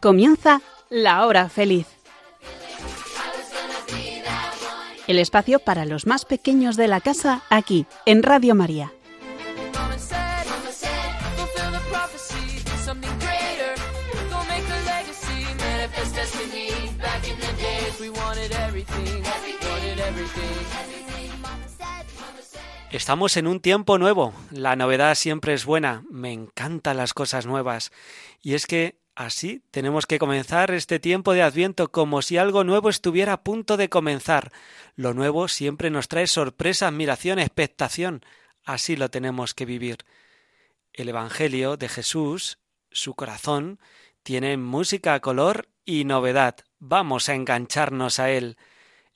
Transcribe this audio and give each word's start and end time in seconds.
Comienza 0.00 0.62
la 0.88 1.26
hora 1.26 1.50
feliz. 1.50 1.86
El 5.06 5.18
espacio 5.18 5.58
para 5.58 5.84
los 5.84 6.06
más 6.06 6.24
pequeños 6.24 6.76
de 6.76 6.88
la 6.88 7.02
casa 7.02 7.42
aquí, 7.50 7.84
en 8.06 8.22
Radio 8.22 8.54
María. 8.54 8.92
Estamos 22.90 23.36
en 23.36 23.46
un 23.46 23.60
tiempo 23.60 23.98
nuevo. 23.98 24.32
La 24.50 24.76
novedad 24.76 25.14
siempre 25.14 25.52
es 25.52 25.66
buena. 25.66 26.04
Me 26.10 26.32
encantan 26.32 26.96
las 26.96 27.12
cosas 27.12 27.44
nuevas. 27.44 27.92
Y 28.40 28.54
es 28.54 28.66
que 28.66 28.98
así 29.20 29.62
tenemos 29.70 30.06
que 30.06 30.18
comenzar 30.18 30.70
este 30.70 30.98
tiempo 30.98 31.34
de 31.34 31.42
Adviento 31.42 31.92
como 31.92 32.22
si 32.22 32.38
algo 32.38 32.64
nuevo 32.64 32.88
estuviera 32.88 33.34
a 33.34 33.42
punto 33.42 33.76
de 33.76 33.90
comenzar. 33.90 34.50
Lo 34.96 35.12
nuevo 35.12 35.46
siempre 35.46 35.90
nos 35.90 36.08
trae 36.08 36.26
sorpresa, 36.26 36.88
admiración, 36.88 37.38
expectación. 37.38 38.24
Así 38.64 38.96
lo 38.96 39.10
tenemos 39.10 39.52
que 39.52 39.66
vivir. 39.66 39.98
El 40.94 41.10
Evangelio 41.10 41.76
de 41.76 41.90
Jesús, 41.90 42.58
su 42.90 43.14
corazón, 43.14 43.78
tiene 44.22 44.56
música, 44.56 45.20
color 45.20 45.68
y 45.84 46.04
novedad. 46.04 46.56
Vamos 46.78 47.28
a 47.28 47.34
engancharnos 47.34 48.20
a 48.20 48.30
él. 48.30 48.56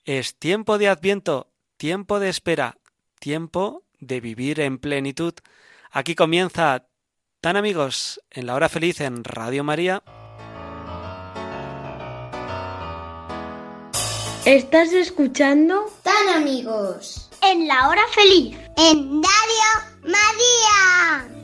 Es 0.03 0.37
tiempo 0.37 0.77
de 0.77 0.87
Adviento, 0.87 1.51
tiempo 1.77 2.19
de 2.19 2.29
espera, 2.29 2.77
tiempo 3.19 3.83
de 3.99 4.21
vivir 4.21 4.59
en 4.59 4.77
plenitud. 4.77 5.33
Aquí 5.89 6.13
comienza 6.13 6.85
Tan 7.45 7.57
amigos 7.57 8.19
en 8.31 8.47
la 8.47 8.55
hora 8.55 8.69
feliz 8.69 9.01
en 9.01 9.23
Radio 9.23 9.63
María. 9.63 10.01
Estás 14.45 14.91
escuchando 14.93 15.85
Tan 16.01 16.41
amigos 16.41 17.29
en 17.43 17.67
la 17.67 17.87
hora 17.87 18.01
feliz 18.15 18.57
en 18.77 19.21
Radio 19.21 19.91
María. 20.01 21.34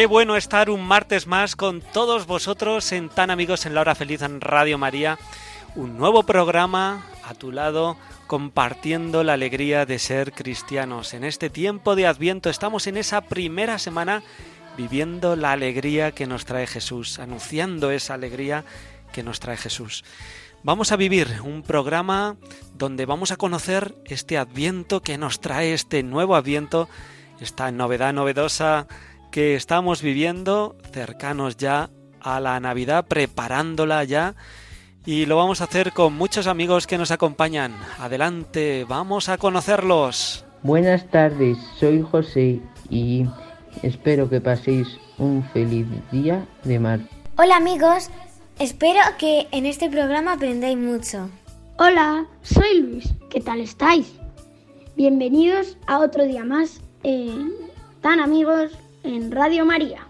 Qué 0.00 0.06
bueno 0.06 0.34
estar 0.34 0.70
un 0.70 0.82
martes 0.82 1.26
más 1.26 1.56
con 1.56 1.82
todos 1.82 2.26
vosotros 2.26 2.90
en 2.92 3.10
Tan 3.10 3.30
Amigos 3.30 3.66
en 3.66 3.74
la 3.74 3.82
Hora 3.82 3.94
Feliz 3.94 4.22
en 4.22 4.40
Radio 4.40 4.78
María. 4.78 5.18
Un 5.74 5.98
nuevo 5.98 6.22
programa 6.22 7.04
a 7.22 7.34
tu 7.34 7.52
lado 7.52 7.98
compartiendo 8.26 9.22
la 9.24 9.34
alegría 9.34 9.84
de 9.84 9.98
ser 9.98 10.32
cristianos. 10.32 11.12
En 11.12 11.22
este 11.22 11.50
tiempo 11.50 11.96
de 11.96 12.06
Adviento 12.06 12.48
estamos 12.48 12.86
en 12.86 12.96
esa 12.96 13.20
primera 13.20 13.78
semana 13.78 14.22
viviendo 14.74 15.36
la 15.36 15.52
alegría 15.52 16.12
que 16.12 16.26
nos 16.26 16.46
trae 16.46 16.66
Jesús, 16.66 17.18
anunciando 17.18 17.90
esa 17.90 18.14
alegría 18.14 18.64
que 19.12 19.22
nos 19.22 19.38
trae 19.38 19.58
Jesús. 19.58 20.02
Vamos 20.62 20.92
a 20.92 20.96
vivir 20.96 21.42
un 21.44 21.62
programa 21.62 22.36
donde 22.72 23.04
vamos 23.04 23.32
a 23.32 23.36
conocer 23.36 23.94
este 24.06 24.38
Adviento 24.38 25.02
que 25.02 25.18
nos 25.18 25.42
trae 25.42 25.74
este 25.74 26.02
nuevo 26.02 26.36
Adviento, 26.36 26.88
esta 27.38 27.70
novedad 27.70 28.14
novedosa 28.14 28.86
que 29.30 29.54
estamos 29.54 30.02
viviendo, 30.02 30.76
cercanos 30.92 31.56
ya 31.56 31.90
a 32.20 32.40
la 32.40 32.58
Navidad, 32.60 33.06
preparándola 33.06 34.04
ya. 34.04 34.34
Y 35.06 35.26
lo 35.26 35.36
vamos 35.36 35.60
a 35.60 35.64
hacer 35.64 35.92
con 35.92 36.14
muchos 36.14 36.46
amigos 36.46 36.86
que 36.86 36.98
nos 36.98 37.10
acompañan. 37.10 37.74
Adelante, 37.98 38.84
vamos 38.88 39.28
a 39.28 39.38
conocerlos. 39.38 40.44
Buenas 40.62 41.08
tardes, 41.10 41.56
soy 41.78 42.02
José 42.02 42.60
y 42.90 43.24
espero 43.82 44.28
que 44.28 44.40
paséis 44.40 44.86
un 45.16 45.42
feliz 45.52 45.86
día 46.12 46.46
de 46.64 46.78
mar. 46.78 47.00
Hola 47.38 47.56
amigos, 47.56 48.10
espero 48.58 49.00
que 49.18 49.48
en 49.52 49.64
este 49.64 49.88
programa 49.88 50.34
aprendáis 50.34 50.76
mucho. 50.76 51.30
Hola, 51.78 52.26
soy 52.42 52.80
Luis, 52.80 53.14
¿qué 53.30 53.40
tal 53.40 53.60
estáis? 53.60 54.12
Bienvenidos 54.96 55.78
a 55.86 56.00
otro 56.00 56.24
día 56.24 56.44
más 56.44 56.82
en 57.02 57.52
Tan 58.02 58.20
Amigos 58.20 58.70
en 59.02 59.30
Radio 59.30 59.64
María. 59.64 60.06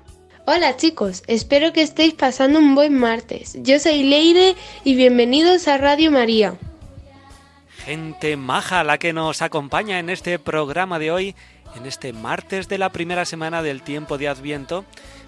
Hola 0.46 0.76
chicos, 0.76 1.22
espero 1.26 1.72
que 1.72 1.82
estéis 1.82 2.14
pasando 2.14 2.58
un 2.58 2.74
buen 2.74 2.98
martes. 2.98 3.56
Yo 3.60 3.78
soy 3.78 4.02
Leire 4.02 4.56
y 4.84 4.96
bienvenidos 4.96 5.68
a 5.68 5.78
Radio 5.78 6.10
María. 6.10 6.54
Gente 7.84 8.36
maja 8.36 8.84
la 8.84 8.98
que 8.98 9.12
nos 9.12 9.42
acompaña 9.42 9.98
en 9.98 10.10
este 10.10 10.38
programa 10.38 10.98
de 10.98 11.10
hoy, 11.10 11.36
en 11.76 11.86
este 11.86 12.12
martes 12.12 12.68
de 12.68 12.78
la 12.78 12.90
primera 12.90 13.24
semana 13.24 13.62
del 13.62 13.82
tiempo 13.82 14.18
de 14.18 14.28
Adviento. 14.28 14.84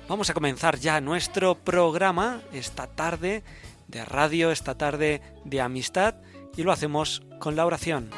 Vamos 0.09 0.29
a 0.31 0.35
comenzar 0.35 0.79
ya 0.79 1.01
nuestro 1.01 1.55
programa 1.55 2.41
esta 2.53 2.87
tarde 2.87 3.43
de 3.89 4.05
radio, 4.05 4.51
esta 4.51 4.77
tarde 4.77 5.23
de 5.45 5.61
amistad 5.61 6.15
y 6.57 6.63
lo 6.63 6.73
hacemos 6.73 7.23
con 7.39 7.57
la 7.57 7.65
oración. 7.65 8.11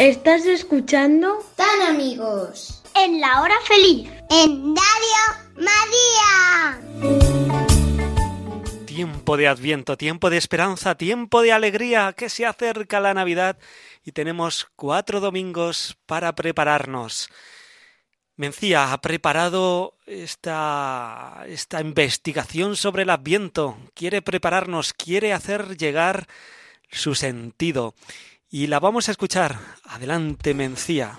¿Estás 0.00 0.46
escuchando? 0.46 1.44
Tan 1.56 1.82
amigos. 1.82 2.82
En 2.96 3.20
la 3.20 3.42
hora 3.42 3.56
feliz. 3.66 4.10
En 4.30 4.74
Radio 4.74 5.20
María. 5.56 6.80
Tiempo 8.86 9.36
de 9.36 9.46
adviento, 9.46 9.98
tiempo 9.98 10.30
de 10.30 10.38
esperanza, 10.38 10.94
tiempo 10.94 11.42
de 11.42 11.52
alegría, 11.52 12.14
que 12.16 12.30
se 12.30 12.46
acerca 12.46 12.98
la 12.98 13.12
Navidad 13.12 13.58
y 14.02 14.12
tenemos 14.12 14.68
cuatro 14.74 15.20
domingos 15.20 15.98
para 16.06 16.34
prepararnos. 16.34 17.28
Mencía 18.36 18.94
ha 18.94 19.02
preparado 19.02 19.98
esta, 20.06 21.44
esta 21.46 21.82
investigación 21.82 22.74
sobre 22.74 23.02
el 23.02 23.10
adviento, 23.10 23.76
quiere 23.92 24.22
prepararnos, 24.22 24.94
quiere 24.94 25.34
hacer 25.34 25.76
llegar 25.76 26.26
su 26.90 27.14
sentido. 27.14 27.94
Y 28.52 28.66
la 28.66 28.80
vamos 28.80 29.08
a 29.08 29.12
escuchar. 29.12 29.56
Adelante, 29.84 30.54
Mencía. 30.54 31.16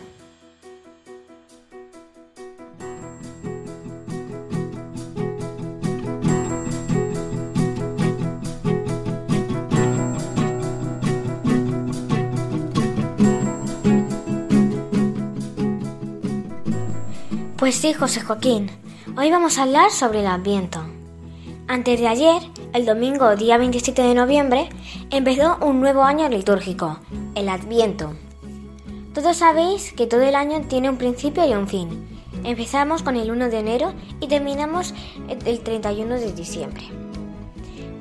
Pues 17.55 17.75
sí, 17.75 17.93
José 17.93 18.19
Joaquín. 18.19 18.69
Hoy 19.15 19.31
vamos 19.31 19.57
a 19.57 19.63
hablar 19.63 19.91
sobre 19.91 20.19
el 20.19 20.27
Adviento. 20.27 20.83
Antes 21.69 21.97
de 22.01 22.07
ayer, 22.09 22.41
el 22.73 22.85
domingo 22.85 23.33
día 23.37 23.57
27 23.57 24.01
de 24.01 24.13
noviembre, 24.13 24.67
empezó 25.11 25.57
un 25.61 25.79
nuevo 25.79 26.03
año 26.03 26.27
litúrgico, 26.29 26.99
el 27.35 27.49
Adviento. 27.49 28.13
Todos 29.13 29.37
sabéis 29.37 29.93
que 29.93 30.07
todo 30.07 30.21
el 30.21 30.35
año 30.35 30.61
tiene 30.67 30.89
un 30.89 30.97
principio 30.97 31.45
y 31.45 31.53
un 31.53 31.67
fin. 31.67 32.07
Empezamos 32.43 33.03
con 33.03 33.15
el 33.15 33.29
1 33.29 33.49
de 33.49 33.59
enero 33.59 33.93
y 34.19 34.27
terminamos 34.27 34.93
el 35.27 35.59
31 35.59 36.15
de 36.15 36.31
diciembre. 36.31 36.83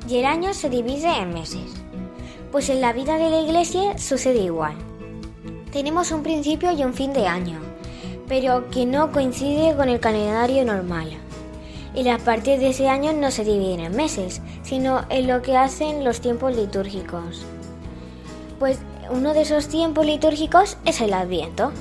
Y 0.07 0.17
el 0.17 0.25
año 0.25 0.53
se 0.53 0.69
divide 0.69 1.17
en 1.17 1.33
meses. 1.33 1.83
Pues 2.51 2.69
en 2.69 2.81
la 2.81 2.93
vida 2.93 3.17
de 3.17 3.29
la 3.29 3.41
iglesia 3.41 3.97
sucede 3.97 4.43
igual. 4.43 4.75
Tenemos 5.71 6.11
un 6.11 6.23
principio 6.23 6.71
y 6.71 6.83
un 6.83 6.93
fin 6.93 7.13
de 7.13 7.27
año 7.27 7.59
pero 8.31 8.69
que 8.69 8.85
no 8.85 9.11
coincide 9.11 9.75
con 9.75 9.89
el 9.89 9.99
calendario 9.99 10.63
normal. 10.63 11.09
Y 11.93 12.03
las 12.03 12.21
partes 12.21 12.59
de 12.59 12.69
ese 12.69 12.87
año 12.87 13.11
no 13.13 13.31
se 13.31 13.43
dividen 13.43 13.81
en 13.81 13.95
meses, 13.95 14.41
sino 14.63 15.03
en 15.09 15.27
lo 15.27 15.41
que 15.41 15.57
hacen 15.57 16.03
los 16.03 16.21
tiempos 16.21 16.55
litúrgicos. 16.55 17.43
Pues 18.59 18.79
uno 19.09 19.33
de 19.33 19.41
esos 19.41 19.67
tiempos 19.67 20.05
litúrgicos 20.05 20.77
es 20.85 21.01
el 21.01 21.13
Adviento, 21.13 21.71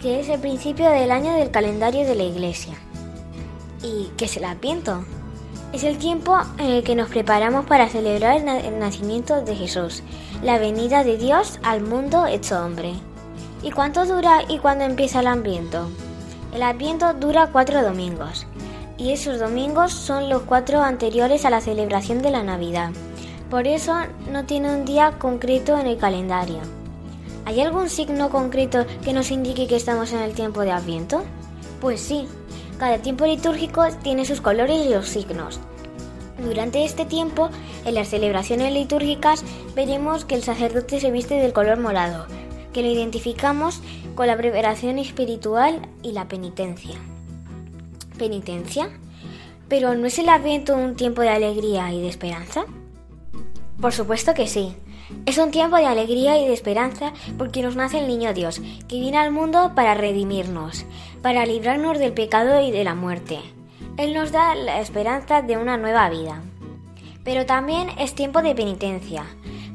que 0.00 0.18
es 0.18 0.28
el 0.28 0.40
principio 0.40 0.90
del 0.90 1.12
año 1.12 1.32
del 1.34 1.52
calendario 1.52 2.04
de 2.04 2.16
la 2.16 2.24
Iglesia. 2.24 2.74
¿Y 3.82 4.08
qué 4.16 4.24
es 4.24 4.36
el 4.36 4.44
Adviento? 4.44 5.04
Es 5.72 5.84
el 5.84 5.96
tiempo 5.96 6.36
en 6.58 6.66
el 6.66 6.82
que 6.82 6.96
nos 6.96 7.08
preparamos 7.08 7.64
para 7.64 7.88
celebrar 7.88 8.36
el 8.36 8.78
nacimiento 8.78 9.42
de 9.42 9.54
Jesús, 9.54 10.02
la 10.42 10.58
venida 10.58 11.04
de 11.04 11.16
Dios 11.16 11.60
al 11.62 11.82
mundo 11.82 12.26
hecho 12.26 12.62
hombre. 12.62 12.94
¿Y 13.62 13.70
cuánto 13.70 14.04
dura 14.04 14.42
y 14.48 14.58
cuándo 14.58 14.84
empieza 14.84 15.20
el 15.20 15.28
Adviento? 15.28 15.88
El 16.52 16.62
Adviento 16.62 17.14
dura 17.14 17.48
cuatro 17.52 17.80
domingos, 17.82 18.46
y 19.02 19.10
esos 19.10 19.40
domingos 19.40 19.92
son 19.92 20.28
los 20.28 20.42
cuatro 20.42 20.80
anteriores 20.80 21.44
a 21.44 21.50
la 21.50 21.60
celebración 21.60 22.22
de 22.22 22.30
la 22.30 22.44
Navidad. 22.44 22.92
Por 23.50 23.66
eso 23.66 23.94
no 24.30 24.44
tiene 24.44 24.72
un 24.72 24.84
día 24.84 25.18
concreto 25.18 25.76
en 25.76 25.88
el 25.88 25.98
calendario. 25.98 26.58
¿Hay 27.44 27.60
algún 27.60 27.90
signo 27.90 28.30
concreto 28.30 28.86
que 29.02 29.12
nos 29.12 29.32
indique 29.32 29.66
que 29.66 29.74
estamos 29.74 30.12
en 30.12 30.20
el 30.20 30.34
tiempo 30.34 30.60
de 30.60 30.70
Adviento? 30.70 31.24
Pues 31.80 32.00
sí, 32.00 32.28
cada 32.78 32.98
tiempo 32.98 33.26
litúrgico 33.26 33.84
tiene 34.04 34.24
sus 34.24 34.40
colores 34.40 34.86
y 34.86 34.90
los 34.90 35.08
signos. 35.08 35.58
Durante 36.40 36.84
este 36.84 37.04
tiempo, 37.04 37.50
en 37.84 37.96
las 37.96 38.08
celebraciones 38.08 38.72
litúrgicas, 38.72 39.42
veremos 39.74 40.24
que 40.24 40.36
el 40.36 40.44
sacerdote 40.44 41.00
se 41.00 41.10
viste 41.10 41.34
del 41.34 41.52
color 41.52 41.80
morado, 41.80 42.26
que 42.72 42.82
lo 42.82 42.88
identificamos 42.88 43.80
con 44.14 44.28
la 44.28 44.36
preparación 44.36 45.00
espiritual 45.00 45.88
y 46.04 46.12
la 46.12 46.28
penitencia. 46.28 47.00
¿Penitencia? 48.18 48.90
¿Pero 49.68 49.94
no 49.94 50.06
es 50.06 50.18
el 50.18 50.28
Adviento 50.28 50.76
un 50.76 50.96
tiempo 50.96 51.22
de 51.22 51.30
alegría 51.30 51.92
y 51.92 52.00
de 52.00 52.08
esperanza? 52.08 52.64
Por 53.80 53.92
supuesto 53.92 54.34
que 54.34 54.46
sí. 54.46 54.76
Es 55.26 55.38
un 55.38 55.50
tiempo 55.50 55.76
de 55.76 55.86
alegría 55.86 56.38
y 56.38 56.46
de 56.46 56.52
esperanza 56.52 57.12
porque 57.38 57.62
nos 57.62 57.76
nace 57.76 57.98
el 57.98 58.06
niño 58.06 58.32
Dios, 58.32 58.60
que 58.88 59.00
viene 59.00 59.18
al 59.18 59.30
mundo 59.30 59.72
para 59.74 59.94
redimirnos, 59.94 60.84
para 61.22 61.46
librarnos 61.46 61.98
del 61.98 62.12
pecado 62.12 62.60
y 62.62 62.70
de 62.70 62.84
la 62.84 62.94
muerte. 62.94 63.40
Él 63.96 64.14
nos 64.14 64.32
da 64.32 64.54
la 64.54 64.80
esperanza 64.80 65.42
de 65.42 65.56
una 65.56 65.76
nueva 65.76 66.08
vida. 66.10 66.42
Pero 67.24 67.46
también 67.46 67.88
es 67.98 68.14
tiempo 68.14 68.42
de 68.42 68.54
penitencia, 68.54 69.24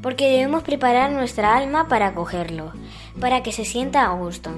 porque 0.01 0.29
debemos 0.29 0.63
preparar 0.63 1.11
nuestra 1.11 1.55
alma 1.55 1.87
para 1.87 2.07
acogerlo, 2.07 2.73
para 3.19 3.43
que 3.43 3.51
se 3.51 3.65
sienta 3.65 4.05
a 4.05 4.13
gusto. 4.13 4.51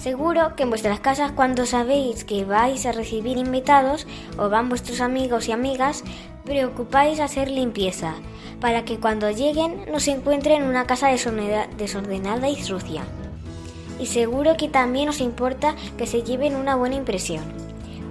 Seguro 0.00 0.54
que 0.54 0.62
en 0.62 0.70
vuestras 0.70 1.00
casas 1.00 1.32
cuando 1.32 1.66
sabéis 1.66 2.22
que 2.22 2.44
vais 2.44 2.86
a 2.86 2.92
recibir 2.92 3.36
invitados 3.36 4.06
o 4.38 4.48
van 4.48 4.68
vuestros 4.68 5.00
amigos 5.00 5.48
y 5.48 5.52
amigas, 5.52 6.04
preocupáis 6.44 7.18
hacer 7.18 7.50
limpieza, 7.50 8.14
para 8.60 8.84
que 8.84 8.98
cuando 9.00 9.28
lleguen 9.30 9.86
no 9.90 9.98
se 9.98 10.12
encuentren 10.12 10.62
en 10.62 10.68
una 10.68 10.86
casa 10.86 11.08
desordenada 11.08 12.48
y 12.48 12.62
sucia. 12.62 13.02
Y 13.98 14.06
seguro 14.06 14.56
que 14.56 14.68
también 14.68 15.08
os 15.08 15.20
importa 15.20 15.74
que 15.96 16.06
se 16.06 16.22
lleven 16.22 16.54
una 16.54 16.76
buena 16.76 16.94
impresión. 16.94 17.42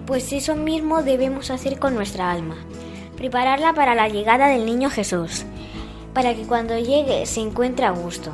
Pues 0.05 0.33
eso 0.33 0.55
mismo 0.55 1.03
debemos 1.03 1.51
hacer 1.51 1.79
con 1.79 1.95
nuestra 1.95 2.31
alma, 2.31 2.57
prepararla 3.15 3.73
para 3.73 3.95
la 3.95 4.09
llegada 4.09 4.47
del 4.47 4.65
niño 4.65 4.89
Jesús, 4.89 5.45
para 6.13 6.35
que 6.35 6.43
cuando 6.43 6.77
llegue 6.77 7.25
se 7.25 7.39
encuentre 7.39 7.85
a 7.85 7.91
gusto. 7.91 8.33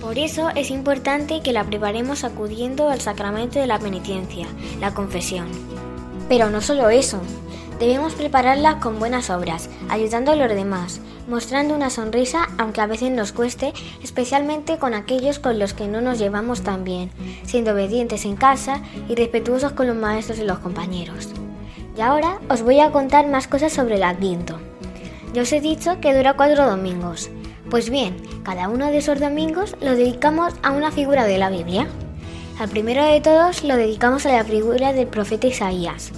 Por 0.00 0.18
eso 0.18 0.48
es 0.56 0.70
importante 0.70 1.42
que 1.42 1.52
la 1.52 1.64
preparemos 1.64 2.24
acudiendo 2.24 2.88
al 2.88 3.02
sacramento 3.02 3.58
de 3.58 3.66
la 3.66 3.78
penitencia, 3.78 4.46
la 4.80 4.94
confesión. 4.94 5.48
Pero 6.26 6.48
no 6.48 6.62
solo 6.62 6.88
eso, 6.88 7.20
debemos 7.78 8.14
prepararla 8.14 8.80
con 8.80 8.98
buenas 8.98 9.28
obras, 9.28 9.68
ayudando 9.90 10.32
a 10.32 10.36
los 10.36 10.48
demás, 10.48 11.00
mostrando 11.28 11.74
una 11.74 11.90
sonrisa 11.90 12.48
aunque 12.56 12.80
a 12.80 12.86
veces 12.86 13.10
nos 13.10 13.32
cueste, 13.32 13.74
especialmente 14.02 14.78
con 14.78 14.94
aquellos 14.94 15.38
con 15.38 15.58
los 15.58 15.74
que 15.74 15.86
no 15.86 16.00
nos 16.00 16.18
llevamos 16.18 16.62
tan 16.62 16.82
bien, 16.82 17.10
siendo 17.44 17.72
obedientes 17.72 18.24
en 18.24 18.36
casa 18.36 18.82
y 19.06 19.14
respetuosos 19.14 19.72
con 19.72 19.86
los 19.86 19.96
maestros 19.96 20.38
y 20.38 20.44
los 20.44 20.60
compañeros. 20.60 21.28
Y 21.96 22.00
ahora 22.00 22.38
os 22.48 22.62
voy 22.62 22.80
a 22.80 22.90
contar 22.90 23.28
más 23.28 23.46
cosas 23.46 23.74
sobre 23.74 23.96
el 23.96 24.02
Adviento. 24.02 24.58
Ya 25.34 25.42
os 25.42 25.52
he 25.52 25.60
dicho 25.60 26.00
que 26.00 26.14
dura 26.14 26.34
cuatro 26.34 26.66
domingos. 26.66 27.30
Pues 27.70 27.88
bien, 27.88 28.16
cada 28.42 28.68
uno 28.68 28.86
de 28.86 28.98
esos 28.98 29.20
domingos 29.20 29.76
lo 29.80 29.94
dedicamos 29.94 30.54
a 30.64 30.72
una 30.72 30.90
figura 30.90 31.24
de 31.24 31.38
la 31.38 31.50
Biblia. 31.50 31.86
Al 32.58 32.68
primero 32.68 33.04
de 33.04 33.20
todos 33.20 33.62
lo 33.62 33.76
dedicamos 33.76 34.26
a 34.26 34.32
la 34.32 34.42
figura 34.42 34.92
del 34.92 35.06
profeta 35.06 35.46
Isaías, 35.46 36.10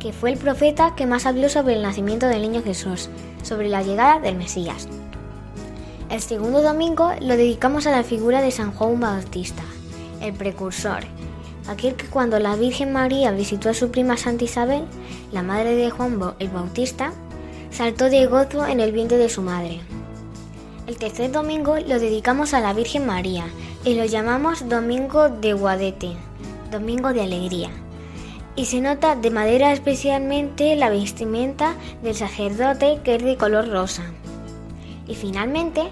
que 0.00 0.14
fue 0.14 0.32
el 0.32 0.38
profeta 0.38 0.94
que 0.96 1.04
más 1.04 1.26
habló 1.26 1.50
sobre 1.50 1.74
el 1.74 1.82
nacimiento 1.82 2.26
del 2.26 2.40
niño 2.40 2.62
Jesús, 2.62 3.10
sobre 3.42 3.68
la 3.68 3.82
llegada 3.82 4.18
del 4.18 4.36
Mesías. 4.36 4.88
El 6.08 6.22
segundo 6.22 6.62
domingo 6.62 7.12
lo 7.20 7.36
dedicamos 7.36 7.86
a 7.86 7.90
la 7.90 8.02
figura 8.02 8.40
de 8.40 8.50
San 8.50 8.72
Juan 8.72 8.98
Bautista, 8.98 9.62
el 10.22 10.32
precursor, 10.32 11.00
aquel 11.68 11.96
que 11.96 12.06
cuando 12.06 12.38
la 12.38 12.56
Virgen 12.56 12.94
María 12.94 13.30
visitó 13.30 13.68
a 13.68 13.74
su 13.74 13.90
prima 13.90 14.16
Santa 14.16 14.44
Isabel, 14.44 14.84
la 15.32 15.42
madre 15.42 15.76
de 15.76 15.90
Juan 15.90 16.18
el 16.38 16.48
Bautista, 16.48 17.12
saltó 17.70 18.08
de 18.08 18.24
gozo 18.24 18.66
en 18.66 18.80
el 18.80 18.92
vientre 18.92 19.18
de 19.18 19.28
su 19.28 19.42
madre. 19.42 19.82
El 20.86 20.98
tercer 20.98 21.32
domingo 21.32 21.78
lo 21.78 21.98
dedicamos 21.98 22.52
a 22.52 22.60
la 22.60 22.74
Virgen 22.74 23.06
María 23.06 23.46
y 23.86 23.94
lo 23.94 24.04
llamamos 24.04 24.68
Domingo 24.68 25.30
de 25.30 25.54
Guadete, 25.54 26.12
Domingo 26.70 27.14
de 27.14 27.22
Alegría. 27.22 27.70
Y 28.54 28.66
se 28.66 28.82
nota 28.82 29.16
de 29.16 29.30
madera 29.30 29.72
especialmente 29.72 30.76
la 30.76 30.90
vestimenta 30.90 31.74
del 32.02 32.14
sacerdote 32.14 33.00
que 33.02 33.14
es 33.14 33.24
de 33.24 33.38
color 33.38 33.70
rosa. 33.70 34.02
Y 35.08 35.14
finalmente, 35.14 35.84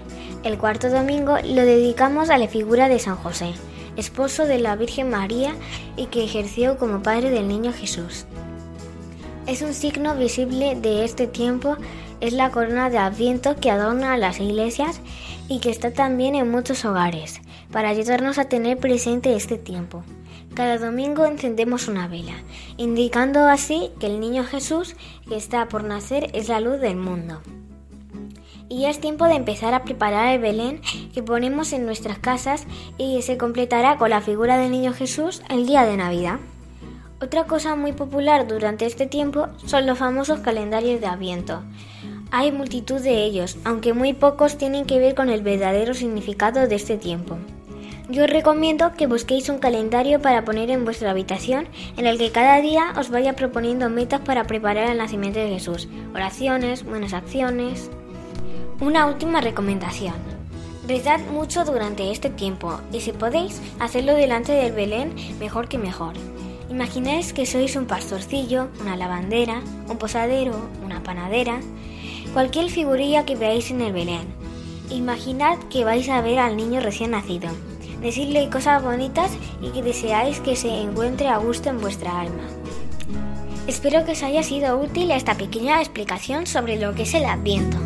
el 0.43 0.59
cuarto 0.59 0.91
domingo 0.91 1.37
lo 1.43 1.65
dedicamos 1.65 2.29
a 2.29 2.37
la 2.37 2.47
figura 2.47 2.87
de 2.87 2.99
San 2.99 3.15
José, 3.15 3.53
esposo 3.97 4.45
de 4.45 4.59
la 4.59 4.75
Virgen 4.75 5.09
María 5.09 5.55
y 5.97 6.05
que 6.05 6.23
ejerció 6.23 6.77
como 6.77 7.01
padre 7.01 7.31
del 7.31 7.47
niño 7.47 7.73
Jesús. 7.73 8.25
Es 9.47 9.63
un 9.63 9.73
signo 9.73 10.15
visible 10.15 10.75
de 10.75 11.03
este 11.03 11.25
tiempo 11.25 11.77
es 12.23 12.31
la 12.31 12.51
corona 12.51 12.89
de 12.89 12.97
Adviento 12.97 13.57
que 13.57 13.69
adorna 13.69 14.15
las 14.15 14.39
iglesias 14.39 15.01
y 15.49 15.59
que 15.59 15.69
está 15.69 15.91
también 15.91 16.35
en 16.35 16.49
muchos 16.49 16.85
hogares, 16.85 17.41
para 17.69 17.89
ayudarnos 17.89 18.37
a 18.37 18.45
tener 18.45 18.77
presente 18.77 19.35
este 19.35 19.57
tiempo. 19.57 20.05
Cada 20.53 20.77
domingo 20.77 21.25
encendemos 21.25 21.89
una 21.89 22.07
vela, 22.07 22.41
indicando 22.77 23.41
así 23.49 23.91
que 23.99 24.05
el 24.05 24.21
niño 24.21 24.45
Jesús 24.45 24.95
que 25.27 25.35
está 25.35 25.67
por 25.67 25.83
nacer 25.83 26.29
es 26.33 26.47
la 26.47 26.61
luz 26.61 26.79
del 26.79 26.95
mundo. 26.95 27.41
y 28.69 28.85
es 28.85 29.01
tiempo 29.01 29.25
de 29.25 29.35
empezar 29.35 29.73
a 29.73 29.83
preparar 29.83 30.33
el 30.33 30.41
Belén 30.41 30.81
que 31.13 31.21
ponemos 31.21 31.73
en 31.73 31.85
nuestras 31.85 32.17
casas 32.19 32.65
y 32.97 33.21
se 33.21 33.37
completará 33.37 33.97
con 33.97 34.09
la 34.09 34.21
figura 34.21 34.57
del 34.57 34.71
Niño 34.71 34.93
Jesús 34.93 35.43
el 35.49 35.67
día 35.67 35.85
de 35.85 35.97
Navidad. 35.97 36.39
Otra 37.21 37.45
cosa 37.45 37.75
muy 37.75 37.93
popular 37.93 38.47
durante 38.47 38.85
este 38.85 39.07
tiempo 39.07 39.47
son 39.65 39.85
los 39.85 39.97
famosos 39.97 40.39
calendarios 40.39 40.99
de 40.99 41.07
Adviento. 41.07 41.63
Hay 42.35 42.51
multitud 42.51 42.99
de 42.99 43.25
ellos, 43.25 43.57
aunque 43.63 43.93
muy 43.93 44.13
pocos 44.13 44.57
tienen 44.57 44.85
que 44.85 44.97
ver 44.97 45.13
con 45.13 45.29
el 45.29 45.43
verdadero 45.43 45.93
significado 45.93 46.67
de 46.67 46.73
este 46.73 46.97
tiempo. 46.97 47.37
Yo 48.09 48.23
os 48.23 48.29
recomiendo 48.31 48.91
que 48.93 49.05
busquéis 49.05 49.49
un 49.49 49.59
calendario 49.59 50.19
para 50.19 50.43
poner 50.43 50.71
en 50.71 50.83
vuestra 50.83 51.11
habitación 51.11 51.67
en 51.95 52.07
el 52.07 52.17
que 52.17 52.31
cada 52.31 52.59
día 52.59 52.91
os 52.97 53.11
vaya 53.11 53.35
proponiendo 53.35 53.87
metas 53.91 54.21
para 54.21 54.45
preparar 54.45 54.89
el 54.89 54.97
nacimiento 54.97 55.37
de 55.37 55.49
Jesús, 55.49 55.87
oraciones, 56.15 56.83
buenas 56.83 57.13
acciones. 57.13 57.91
Una 58.81 59.05
última 59.05 59.39
recomendación. 59.39 60.15
Rezad 60.87 61.19
mucho 61.31 61.65
durante 61.65 62.09
este 62.09 62.31
tiempo 62.31 62.79
y 62.91 63.01
si 63.01 63.11
podéis, 63.11 63.61
hacerlo 63.77 64.15
delante 64.15 64.53
del 64.53 64.71
Belén 64.71 65.13
mejor 65.39 65.67
que 65.67 65.77
mejor. 65.77 66.15
Imagináis 66.71 67.31
que 67.31 67.45
sois 67.45 67.75
un 67.75 67.85
pastorcillo, 67.85 68.69
una 68.81 68.97
lavandera, 68.97 69.61
un 69.87 69.97
posadero, 69.99 70.55
una 70.83 71.03
panadera, 71.03 71.59
cualquier 72.33 72.69
figurilla 72.69 73.25
que 73.25 73.35
veáis 73.35 73.69
en 73.69 73.81
el 73.81 73.93
Belén. 73.93 74.33
Imaginad 74.89 75.57
que 75.69 75.85
vais 75.85 76.09
a 76.09 76.21
ver 76.21 76.39
al 76.39 76.57
niño 76.57 76.81
recién 76.81 77.11
nacido. 77.11 77.49
Decidle 78.01 78.49
cosas 78.49 78.83
bonitas 78.83 79.31
y 79.61 79.69
que 79.69 79.83
deseáis 79.83 80.39
que 80.39 80.55
se 80.55 80.81
encuentre 80.81 81.27
a 81.29 81.37
gusto 81.37 81.69
en 81.69 81.79
vuestra 81.79 82.19
alma. 82.19 82.43
Espero 83.67 84.03
que 84.03 84.11
os 84.11 84.23
haya 84.23 84.43
sido 84.43 84.77
útil 84.77 85.11
esta 85.11 85.35
pequeña 85.35 85.79
explicación 85.79 86.47
sobre 86.47 86.77
lo 86.77 86.93
que 86.95 87.03
es 87.03 87.13
el 87.13 87.25
Adviento. 87.25 87.77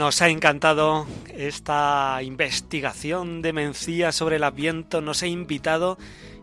Nos 0.00 0.22
ha 0.22 0.30
encantado 0.30 1.06
esta 1.28 2.22
investigación 2.22 3.42
de 3.42 3.52
Mencía 3.52 4.12
sobre 4.12 4.36
el 4.36 4.44
Adviento, 4.44 5.02
nos 5.02 5.22
ha 5.22 5.26
invitado 5.26 5.98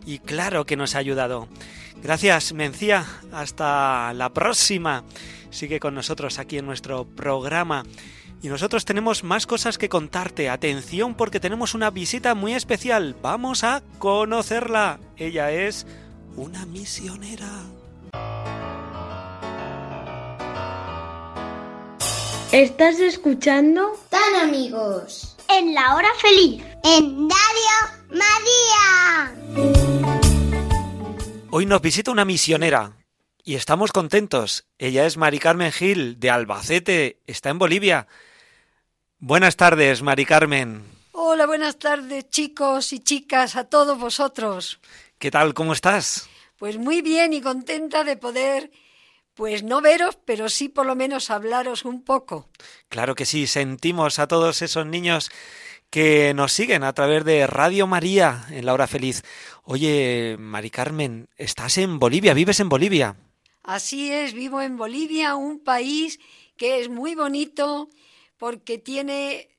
y 0.06 0.20
claro 0.20 0.68
que 0.68 0.78
nos 0.78 0.94
ha 0.94 1.00
ayudado. 1.00 1.48
Gracias, 2.04 2.54
Mencía. 2.54 3.08
Hasta 3.32 4.14
la 4.14 4.30
próxima. 4.30 5.04
Sigue 5.50 5.80
con 5.80 5.96
nosotros 5.96 6.38
aquí 6.38 6.60
en 6.60 6.68
nuestro 6.68 7.06
programa. 7.06 7.84
Y 8.44 8.50
nosotros 8.50 8.86
tenemos 8.86 9.24
más 9.24 9.48
cosas 9.48 9.80
que 9.80 9.90
contarte. 9.90 10.50
Atención 10.50 11.16
porque 11.16 11.40
tenemos 11.40 11.74
una 11.74 11.90
visita 11.90 12.36
muy 12.36 12.54
especial. 12.54 13.16
Vamos 13.24 13.64
a 13.64 13.82
conocerla. 13.98 15.00
Ella 15.18 15.52
es 15.52 15.88
una 16.36 16.68
misionera. 16.68 17.64
¿Estás 22.54 23.00
escuchando? 23.02 23.92
Tan 24.10 24.36
amigos. 24.36 25.36
En 25.50 25.74
la 25.74 25.96
hora 25.96 26.08
feliz. 26.22 26.64
En 26.82 27.30
Radio 27.30 27.76
María. 28.10 29.36
Hoy 31.50 31.66
nos 31.66 31.82
visita 31.82 32.10
una 32.10 32.24
misionera 32.24 32.94
y 33.44 33.56
estamos 33.56 33.92
contentos. 33.92 34.66
Ella 34.78 35.06
es 35.06 35.18
Mari 35.18 35.40
Carmen 35.40 35.74
Gil 35.74 36.22
de 36.22 36.30
Albacete, 36.30 37.20
está 37.28 37.50
en 37.50 37.60
Bolivia. 37.60 38.08
Buenas 39.20 39.58
tardes, 39.58 40.02
Mari 40.02 40.26
Carmen. 40.26 40.86
Hola, 41.12 41.48
buenas 41.48 41.78
tardes, 41.78 42.30
chicos 42.30 42.94
y 42.94 43.00
chicas, 43.00 43.58
a 43.58 43.66
todos 43.66 44.00
vosotros. 44.00 44.80
¿Qué 45.20 45.32
tal? 45.32 45.54
¿Cómo 45.54 45.74
estás? 45.74 46.30
Pues 46.58 46.78
muy 46.78 47.02
bien 47.02 47.34
y 47.34 47.42
contenta 47.42 48.06
de 48.06 48.16
poder, 48.16 48.72
pues 49.38 49.62
no 49.62 49.82
veros, 49.82 50.18
pero 50.26 50.50
sí 50.50 50.68
por 50.68 50.88
lo 50.88 50.96
menos 50.96 51.30
hablaros 51.30 51.86
un 51.86 52.02
poco. 52.02 52.50
Claro 52.90 53.14
que 53.14 53.26
sí, 53.26 53.46
sentimos 53.46 54.18
a 54.18 54.28
todos 54.28 54.64
esos 54.64 54.88
niños 54.88 55.30
que 55.92 56.34
nos 56.34 56.52
siguen 56.52 56.84
a 56.84 56.94
través 56.94 57.24
de 57.24 57.46
Radio 57.46 57.86
María 57.86 58.46
en 58.50 58.66
la 58.66 58.74
hora 58.74 58.88
feliz. 58.88 59.24
Oye, 59.64 60.36
Mari 60.40 60.72
Carmen, 60.72 61.30
estás 61.38 61.78
en 61.78 62.00
Bolivia, 62.00 62.34
vives 62.34 62.60
en 62.60 62.68
Bolivia. 62.68 63.16
Así 63.62 64.12
es, 64.12 64.34
vivo 64.34 64.60
en 64.60 64.76
Bolivia, 64.76 65.36
un 65.36 65.60
país 65.60 66.20
que 66.58 66.82
es 66.82 66.90
muy 66.90 67.14
bonito 67.14 67.90
porque 68.38 68.80
tiene 68.80 69.50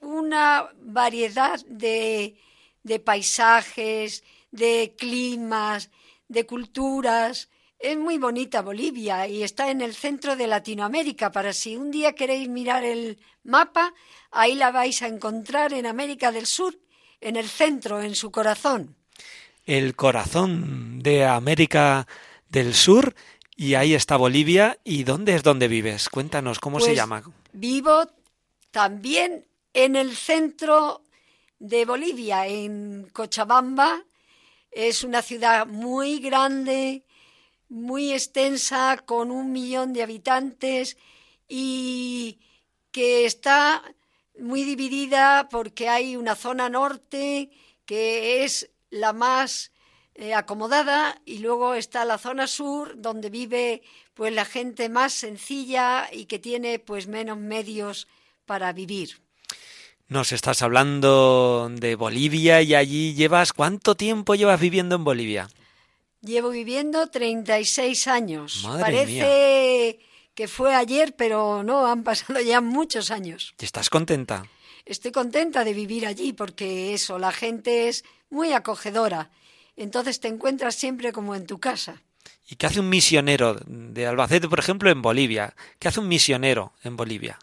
una 0.00 0.68
variedad 0.80 1.60
de, 1.66 2.36
de 2.84 3.00
paisajes, 3.00 4.22
de 4.52 4.94
climas, 4.96 5.90
de 6.28 6.46
culturas. 6.46 7.48
Es 7.78 7.96
muy 7.96 8.18
bonita 8.18 8.60
Bolivia 8.62 9.28
y 9.28 9.44
está 9.44 9.70
en 9.70 9.80
el 9.80 9.94
centro 9.94 10.34
de 10.34 10.48
Latinoamérica. 10.48 11.30
Para 11.30 11.52
si 11.52 11.76
un 11.76 11.92
día 11.92 12.12
queréis 12.14 12.48
mirar 12.48 12.84
el 12.84 13.20
mapa, 13.44 13.94
ahí 14.32 14.56
la 14.56 14.72
vais 14.72 15.00
a 15.02 15.06
encontrar 15.06 15.72
en 15.72 15.86
América 15.86 16.32
del 16.32 16.46
Sur, 16.46 16.76
en 17.20 17.36
el 17.36 17.48
centro, 17.48 18.02
en 18.02 18.16
su 18.16 18.32
corazón. 18.32 18.96
El 19.64 19.94
corazón 19.94 20.98
de 21.00 21.24
América 21.24 22.08
del 22.48 22.74
Sur 22.74 23.14
y 23.54 23.74
ahí 23.74 23.94
está 23.94 24.16
Bolivia. 24.16 24.78
¿Y 24.82 25.04
dónde 25.04 25.36
es 25.36 25.44
donde 25.44 25.68
vives? 25.68 26.08
Cuéntanos, 26.08 26.58
¿cómo 26.58 26.80
se 26.80 26.86
Pues, 26.86 26.96
llama? 26.96 27.22
Vivo 27.52 28.08
también 28.72 29.46
en 29.72 29.94
el 29.94 30.16
centro 30.16 31.02
de 31.60 31.84
Bolivia, 31.84 32.46
en 32.48 33.08
Cochabamba. 33.12 34.02
Es 34.70 35.04
una 35.04 35.22
ciudad 35.22 35.66
muy 35.66 36.18
grande, 36.18 37.04
muy 37.68 38.12
extensa, 38.12 38.96
con 39.04 39.30
un 39.30 39.52
millón 39.52 39.92
de 39.92 40.02
habitantes 40.02 40.96
y 41.48 42.38
que 42.90 43.26
está 43.26 43.82
muy 44.38 44.64
dividida 44.64 45.48
porque 45.50 45.88
hay 45.88 46.16
una 46.16 46.34
zona 46.34 46.68
norte 46.68 47.50
que 47.84 48.44
es 48.44 48.70
la 48.90 49.12
más 49.12 49.72
eh, 50.14 50.34
acomodada 50.34 51.20
y 51.24 51.38
luego 51.38 51.74
está 51.74 52.04
la 52.04 52.18
zona 52.18 52.46
sur 52.46 53.00
donde 53.00 53.30
vive 53.30 53.82
pues 54.14 54.32
la 54.32 54.44
gente 54.44 54.88
más 54.88 55.12
sencilla 55.12 56.08
y 56.12 56.24
que 56.24 56.38
tiene 56.38 56.78
pues 56.78 57.06
menos 57.06 57.38
medios 57.38 58.08
para 58.46 58.72
vivir. 58.72 59.20
Nos 60.08 60.32
estás 60.32 60.62
hablando 60.62 61.70
de 61.70 61.94
Bolivia 61.94 62.62
y 62.62 62.74
allí 62.74 63.14
llevas 63.14 63.52
¿cuánto 63.52 63.94
tiempo 63.94 64.34
llevas 64.34 64.58
viviendo 64.58 64.96
en 64.96 65.04
Bolivia? 65.04 65.48
Llevo 66.20 66.50
viviendo 66.50 67.06
36 67.06 68.08
años. 68.08 68.64
Madre 68.64 68.82
Parece 68.82 70.00
que 70.34 70.48
fue 70.48 70.74
ayer, 70.74 71.14
pero 71.16 71.62
no, 71.62 71.86
han 71.86 72.02
pasado 72.04 72.40
ya 72.40 72.60
muchos 72.60 73.10
años. 73.10 73.54
¿Y 73.60 73.64
estás 73.64 73.90
contenta? 73.90 74.46
Estoy 74.84 75.12
contenta 75.12 75.64
de 75.64 75.74
vivir 75.74 76.06
allí 76.06 76.32
porque 76.32 76.94
eso, 76.94 77.18
la 77.18 77.32
gente 77.32 77.88
es 77.88 78.04
muy 78.30 78.52
acogedora. 78.52 79.30
Entonces 79.76 80.18
te 80.20 80.28
encuentras 80.28 80.74
siempre 80.74 81.12
como 81.12 81.34
en 81.34 81.46
tu 81.46 81.58
casa. 81.60 82.02
¿Y 82.48 82.56
qué 82.56 82.66
hace 82.66 82.80
un 82.80 82.88
misionero 82.88 83.56
de 83.66 84.06
Albacete, 84.06 84.48
por 84.48 84.58
ejemplo, 84.58 84.90
en 84.90 85.02
Bolivia? 85.02 85.54
¿Qué 85.78 85.88
hace 85.88 86.00
un 86.00 86.08
misionero 86.08 86.72
en 86.82 86.96
Bolivia? 86.96 87.38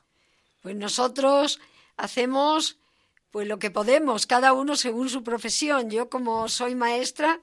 Pues 0.63 0.75
nosotros 0.75 1.59
hacemos 1.97 2.77
pues 3.29 3.47
lo 3.47 3.59
que 3.59 3.69
podemos, 3.69 4.25
cada 4.25 4.53
uno 4.53 4.75
según 4.75 5.09
su 5.09 5.23
profesión. 5.23 5.91
Yo 5.91 6.09
como 6.09 6.47
soy 6.49 6.73
maestra 6.73 7.39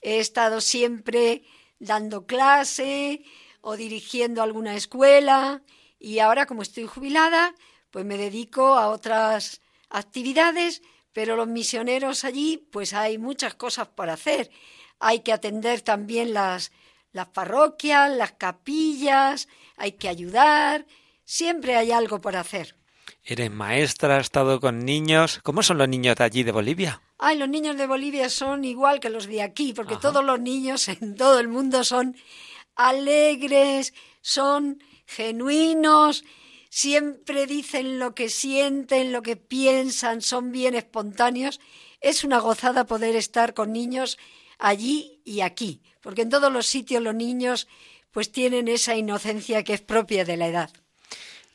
he 0.00 0.18
estado 0.20 0.60
siempre 0.60 1.44
dando 1.78 2.26
clase 2.26 3.24
o 3.60 3.76
dirigiendo 3.76 4.42
alguna 4.42 4.76
escuela 4.76 5.62
y 5.98 6.18
ahora 6.18 6.46
como 6.46 6.62
estoy 6.62 6.86
jubilada, 6.86 7.54
pues 7.90 8.04
me 8.04 8.16
dedico 8.16 8.76
a 8.76 8.88
otras 8.88 9.60
actividades, 9.90 10.82
pero 11.12 11.36
los 11.36 11.48
misioneros 11.48 12.24
allí 12.24 12.68
pues 12.70 12.92
hay 12.92 13.18
muchas 13.18 13.54
cosas 13.54 13.88
por 13.88 14.10
hacer. 14.10 14.50
Hay 14.98 15.20
que 15.20 15.32
atender 15.32 15.82
también 15.82 16.32
las 16.32 16.72
las 17.16 17.28
parroquias, 17.28 18.10
las 18.10 18.32
capillas, 18.32 19.48
hay 19.78 19.92
que 19.92 20.08
ayudar, 20.08 20.86
siempre 21.24 21.74
hay 21.74 21.90
algo 21.90 22.20
por 22.20 22.36
hacer. 22.36 22.76
Eres 23.24 23.50
maestra, 23.50 24.18
has 24.18 24.26
estado 24.26 24.60
con 24.60 24.84
niños. 24.84 25.40
¿Cómo 25.42 25.62
son 25.62 25.78
los 25.78 25.88
niños 25.88 26.16
de 26.16 26.24
allí 26.24 26.42
de 26.42 26.52
Bolivia? 26.52 27.00
Ay, 27.18 27.38
los 27.38 27.48
niños 27.48 27.76
de 27.76 27.86
Bolivia 27.86 28.28
son 28.28 28.64
igual 28.64 29.00
que 29.00 29.10
los 29.10 29.26
de 29.26 29.42
aquí, 29.42 29.72
porque 29.72 29.94
Ajá. 29.94 30.02
todos 30.02 30.24
los 30.24 30.40
niños 30.40 30.88
en 30.88 31.16
todo 31.16 31.38
el 31.38 31.48
mundo 31.48 31.84
son 31.84 32.16
alegres, 32.74 33.94
son 34.20 34.82
genuinos, 35.06 36.24
siempre 36.68 37.46
dicen 37.46 37.98
lo 37.98 38.14
que 38.14 38.28
sienten, 38.28 39.12
lo 39.12 39.22
que 39.22 39.36
piensan, 39.36 40.20
son 40.20 40.52
bien 40.52 40.74
espontáneos. 40.74 41.60
Es 42.00 42.22
una 42.24 42.38
gozada 42.38 42.84
poder 42.84 43.16
estar 43.16 43.54
con 43.54 43.72
niños 43.72 44.18
allí 44.58 45.22
y 45.24 45.40
aquí, 45.40 45.82
porque 46.02 46.22
en 46.22 46.30
todos 46.30 46.52
los 46.52 46.66
sitios 46.66 47.02
los 47.02 47.14
niños 47.14 47.66
pues 48.10 48.32
tienen 48.32 48.68
esa 48.68 48.96
inocencia 48.96 49.62
que 49.62 49.74
es 49.74 49.80
propia 49.80 50.24
de 50.24 50.36
la 50.36 50.48
edad. 50.48 50.70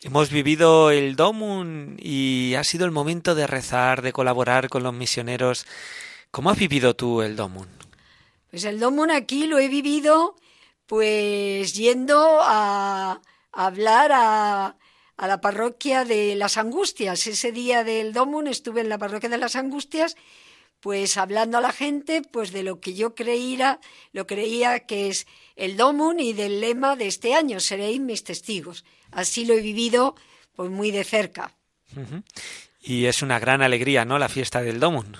Hemos 0.03 0.31
vivido 0.31 0.89
el 0.89 1.15
Domun 1.15 1.95
y 2.01 2.55
ha 2.55 2.63
sido 2.63 2.85
el 2.85 2.91
momento 2.91 3.35
de 3.35 3.45
rezar, 3.45 4.01
de 4.01 4.11
colaborar 4.11 4.67
con 4.67 4.81
los 4.81 4.95
misioneros. 4.95 5.67
¿Cómo 6.31 6.49
has 6.49 6.57
vivido 6.57 6.95
tú 6.95 7.21
el 7.21 7.35
Domun? 7.35 7.67
Pues 8.49 8.63
el 8.63 8.79
Domun 8.79 9.11
aquí 9.11 9.45
lo 9.45 9.59
he 9.59 9.67
vivido 9.67 10.35
pues 10.87 11.73
yendo 11.75 12.39
a, 12.41 13.21
hablar 13.51 14.11
a, 14.11 14.75
a 15.17 15.27
la 15.27 15.39
parroquia 15.39 16.03
de 16.03 16.33
las 16.35 16.57
Angustias. 16.57 17.27
Ese 17.27 17.51
día 17.51 17.83
del 17.83 18.11
Domun 18.11 18.47
estuve 18.47 18.81
en 18.81 18.89
la 18.89 18.97
parroquia 18.97 19.29
de 19.29 19.37
las 19.37 19.55
Angustias, 19.55 20.17
pues 20.79 21.15
hablando 21.15 21.59
a 21.59 21.61
la 21.61 21.71
gente, 21.71 22.23
pues 22.23 22.51
de 22.51 22.63
lo 22.63 22.79
que 22.79 22.95
yo 22.95 23.13
creía, 23.13 23.79
lo 24.13 24.25
creía 24.25 24.79
que 24.87 25.09
es 25.09 25.27
el 25.55 25.77
Domun 25.77 26.19
y 26.19 26.33
del 26.33 26.59
lema 26.59 26.95
de 26.95 27.05
este 27.05 27.35
año, 27.35 27.59
seréis 27.59 28.01
mis 28.01 28.23
testigos. 28.23 28.83
Así 29.11 29.45
lo 29.45 29.53
he 29.53 29.61
vivido, 29.61 30.15
pues 30.55 30.69
muy 30.69 30.91
de 30.91 31.03
cerca. 31.03 31.53
Y 32.81 33.05
es 33.05 33.21
una 33.21 33.39
gran 33.39 33.61
alegría, 33.61 34.05
¿no? 34.05 34.17
La 34.17 34.29
fiesta 34.29 34.61
del 34.61 34.79
Domun. 34.79 35.17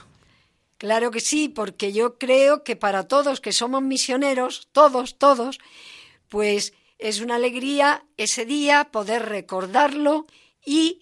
Claro 0.77 1.11
que 1.11 1.19
sí, 1.19 1.47
porque 1.47 1.93
yo 1.93 2.17
creo 2.17 2.63
que 2.63 2.75
para 2.75 3.07
todos 3.07 3.39
que 3.39 3.53
somos 3.53 3.83
misioneros, 3.83 4.67
todos, 4.71 5.19
todos, 5.19 5.59
pues 6.27 6.73
es 6.97 7.19
una 7.19 7.35
alegría 7.35 8.03
ese 8.17 8.45
día 8.45 8.85
poder 8.91 9.27
recordarlo 9.27 10.25
y 10.65 11.01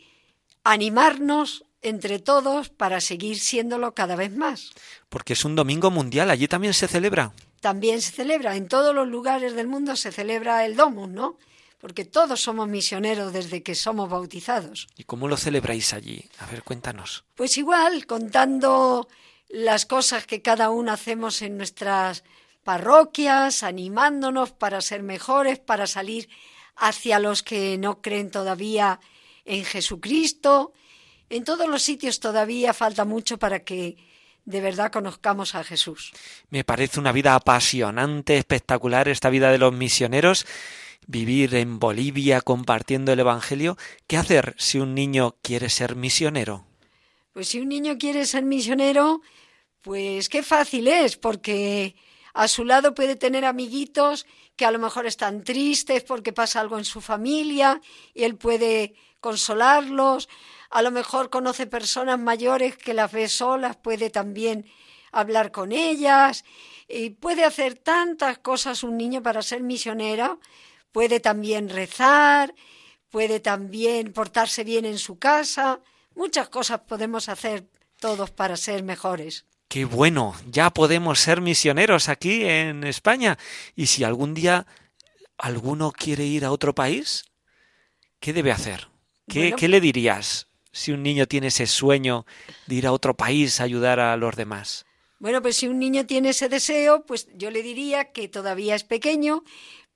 animarnos 0.64 1.64
entre 1.82 2.20
todos 2.20 2.70
para 2.70 3.00
seguir 3.00 3.40
siéndolo 3.40 3.94
cada 3.94 4.16
vez 4.16 4.36
más. 4.36 4.72
Porque 5.08 5.34
es 5.34 5.46
un 5.46 5.56
domingo 5.56 5.92
mundial, 5.92 6.30
allí 6.30 6.48
también 6.48 6.74
se 6.74 6.88
celebra. 6.88 7.32
También 7.62 8.02
se 8.02 8.12
celebra, 8.12 8.56
en 8.56 8.68
todos 8.68 8.94
los 8.94 9.08
lugares 9.08 9.56
del 9.56 9.68
mundo 9.68 9.96
se 9.96 10.12
celebra 10.12 10.66
el 10.66 10.76
Domus, 10.76 11.10
¿no? 11.10 11.38
Porque 11.80 12.06
todos 12.06 12.42
somos 12.42 12.68
misioneros 12.68 13.32
desde 13.32 13.64
que 13.64 13.74
somos 13.74 14.10
bautizados. 14.10 14.88
¿Y 14.98 15.06
cómo 15.06 15.28
lo 15.28 15.38
celebráis 15.38 15.94
allí? 15.94 16.26
A 16.40 16.46
ver, 16.46 16.64
cuéntanos. 16.64 17.24
Pues 17.36 17.58
igual, 17.58 18.06
contando 18.06 19.08
las 19.48 19.86
cosas 19.86 20.26
que 20.26 20.42
cada 20.42 20.70
uno 20.70 20.92
hacemos 20.92 21.42
en 21.42 21.58
nuestras 21.58 22.24
parroquias, 22.64 23.64
animándonos 23.64 24.52
para 24.52 24.82
ser 24.82 25.04
mejores, 25.04 25.60
para 25.60 25.88
salir 25.88 26.30
hacia 26.76 27.20
los 27.20 27.44
que 27.44 27.78
no 27.78 28.02
creen 28.02 28.30
todavía 28.30 29.00
en 29.46 29.66
Jesucristo. 29.66 30.74
En 31.30 31.44
todos 31.44 31.68
los 31.68 31.82
sitios 31.82 32.20
todavía 32.20 32.74
falta 32.74 33.06
mucho 33.06 33.38
para 33.38 33.64
que 33.64 33.98
de 34.46 34.62
verdad 34.62 34.92
conozcamos 34.92 35.56
a 35.56 35.64
Jesús. 35.64 36.12
Me 36.50 36.64
parece 36.64 37.00
una 37.00 37.12
vida 37.12 37.36
apasionante, 37.36 38.38
espectacular 38.38 39.08
esta 39.08 39.30
vida 39.30 39.52
de 39.52 39.60
los 39.60 39.74
misioneros. 39.74 40.46
Vivir 41.12 41.56
en 41.56 41.80
Bolivia 41.80 42.40
compartiendo 42.40 43.12
el 43.12 43.20
Evangelio. 43.20 43.78
¿Qué 44.06 44.16
hacer 44.16 44.54
si 44.60 44.78
un 44.78 44.94
niño 44.94 45.38
quiere 45.42 45.72
ser 45.72 45.96
misionero? 45.96 46.68
Pues 47.34 47.48
si 47.48 47.60
un 47.60 47.68
niño 47.68 47.98
quiere 47.98 48.28
ser 48.28 48.44
misionero, 48.44 49.22
pues 49.82 50.30
qué 50.30 50.44
fácil 50.44 50.88
es, 50.88 51.18
porque 51.18 51.96
a 52.36 52.48
su 52.48 52.64
lado 52.64 52.94
puede 52.94 53.16
tener 53.16 53.44
amiguitos 53.44 54.28
que 54.56 54.66
a 54.66 54.72
lo 54.72 54.78
mejor 54.78 55.08
están 55.08 55.44
tristes 55.44 56.04
porque 56.04 56.32
pasa 56.32 56.60
algo 56.60 56.78
en 56.78 56.86
su 56.86 57.02
familia 57.02 57.82
y 58.14 58.22
él 58.22 58.36
puede 58.36 58.94
consolarlos. 59.20 60.30
A 60.70 60.84
lo 60.84 60.92
mejor 60.92 61.32
conoce 61.32 61.66
personas 61.66 62.20
mayores 62.20 62.78
que 62.78 62.94
las 62.94 63.12
ve 63.12 63.30
solas, 63.30 63.78
puede 63.78 64.12
también 64.12 64.68
hablar 65.12 65.52
con 65.52 65.72
ellas 65.72 66.46
y 66.88 67.10
puede 67.10 67.46
hacer 67.46 67.80
tantas 67.80 68.38
cosas 68.38 68.84
un 68.84 68.96
niño 68.96 69.24
para 69.24 69.42
ser 69.42 69.64
misionero. 69.64 70.40
Puede 70.92 71.20
también 71.20 71.70
rezar, 71.70 72.54
puede 73.10 73.40
también 73.40 74.14
portarse 74.14 74.64
bien 74.64 74.86
en 74.86 74.98
su 74.98 75.20
casa. 75.20 75.82
Muchas 76.16 76.50
cosas 76.50 76.82
podemos 76.82 77.30
hacer 77.30 77.68
todos 78.00 78.32
para 78.32 78.58
ser 78.58 78.84
mejores. 78.84 79.46
Qué 79.68 79.86
bueno, 79.86 80.34
ya 80.50 80.72
podemos 80.72 81.20
ser 81.20 81.42
misioneros 81.42 82.10
aquí 82.10 82.44
en 82.44 82.84
España. 82.84 83.38
Y 83.76 83.86
si 83.86 84.04
algún 84.04 84.34
día 84.34 84.66
alguno 85.38 85.92
quiere 85.92 86.26
ir 86.26 86.44
a 86.44 86.52
otro 86.52 86.74
país, 86.74 87.26
¿qué 88.20 88.34
debe 88.34 88.52
hacer? 88.52 88.88
¿Qué, 89.28 89.42
Bueno. 89.42 89.58
¿qué 89.58 89.68
le 89.68 89.80
dirías 89.80 90.48
si 90.72 90.92
un 90.92 91.04
niño 91.04 91.28
tiene 91.28 91.48
ese 91.48 91.68
sueño 91.68 92.26
de 92.66 92.76
ir 92.76 92.88
a 92.88 92.92
otro 92.92 93.16
país 93.16 93.60
a 93.60 93.64
ayudar 93.64 94.00
a 94.00 94.18
los 94.18 94.36
demás? 94.36 94.86
Bueno, 95.20 95.42
pues 95.42 95.58
si 95.58 95.68
un 95.68 95.78
niño 95.78 96.06
tiene 96.06 96.30
ese 96.30 96.50
deseo, 96.50 97.06
pues 97.06 97.28
yo 97.36 97.52
le 97.52 97.62
diría 97.62 98.12
que 98.12 98.28
todavía 98.28 98.74
es 98.74 98.86
pequeño, 98.86 99.44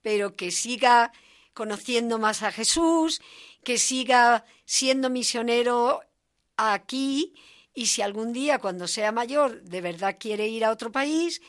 pero 0.04 0.36
que 0.36 0.50
siga 0.50 1.12
conociendo 1.54 2.18
más 2.18 2.42
a 2.42 2.52
Jesús, 2.52 3.22
que 3.64 3.78
siga 3.78 4.44
siendo 4.66 5.08
misionero 5.08 6.02
aquí 6.58 7.32
y 7.72 7.86
si 7.86 8.02
algún 8.02 8.34
día 8.34 8.58
cuando 8.58 8.86
sea 8.86 9.12
mayor 9.12 9.62
de 9.62 9.80
verdad 9.80 10.16
quiere 10.20 10.46
ir 10.46 10.62
a 10.62 10.72
otro 10.72 10.92
país, 10.92 11.40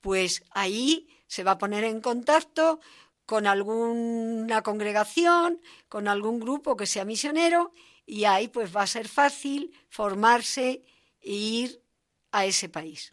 pues 0.00 0.44
ahí 0.52 1.08
se 1.26 1.42
va 1.42 1.52
a 1.52 1.58
poner 1.58 1.82
en 1.82 2.00
contacto 2.00 2.78
con 3.26 3.48
alguna 3.48 4.62
congregación, 4.62 5.60
con 5.88 6.06
algún 6.06 6.38
grupo 6.38 6.76
que 6.76 6.86
sea 6.86 7.04
misionero 7.04 7.72
y 8.06 8.26
ahí 8.26 8.46
pues 8.46 8.74
va 8.74 8.82
a 8.82 8.86
ser 8.86 9.08
fácil 9.08 9.72
formarse 9.88 10.84
e 11.20 11.32
ir 11.32 11.82
a 12.30 12.46
ese 12.46 12.68
país. 12.68 13.12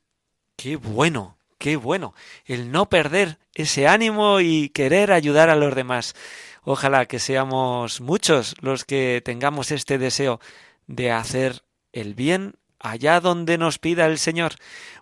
Qué 0.58 0.76
bueno, 0.76 1.40
qué 1.62 1.76
bueno. 1.76 2.15
El 2.45 2.71
no 2.71 2.89
perder 2.89 3.38
ese 3.54 3.88
ánimo 3.88 4.41
y 4.41 4.69
querer 4.69 5.12
ayudar 5.12 5.52
a 5.52 5.56
los 5.56 5.76
demás. 5.76 6.15
Ojalá 6.63 7.06
que 7.06 7.19
seamos 7.19 8.02
muchos 8.02 8.56
los 8.62 8.84
que 8.84 9.21
tengamos 9.24 9.71
este 9.71 10.00
deseo 10.00 10.39
de 10.88 11.12
hacer 11.12 11.62
el 11.93 12.15
bien 12.15 12.56
allá 12.80 13.19
donde 13.19 13.60
nos 13.60 13.78
pida 13.78 14.08
el 14.08 14.17
Señor. 14.17 14.56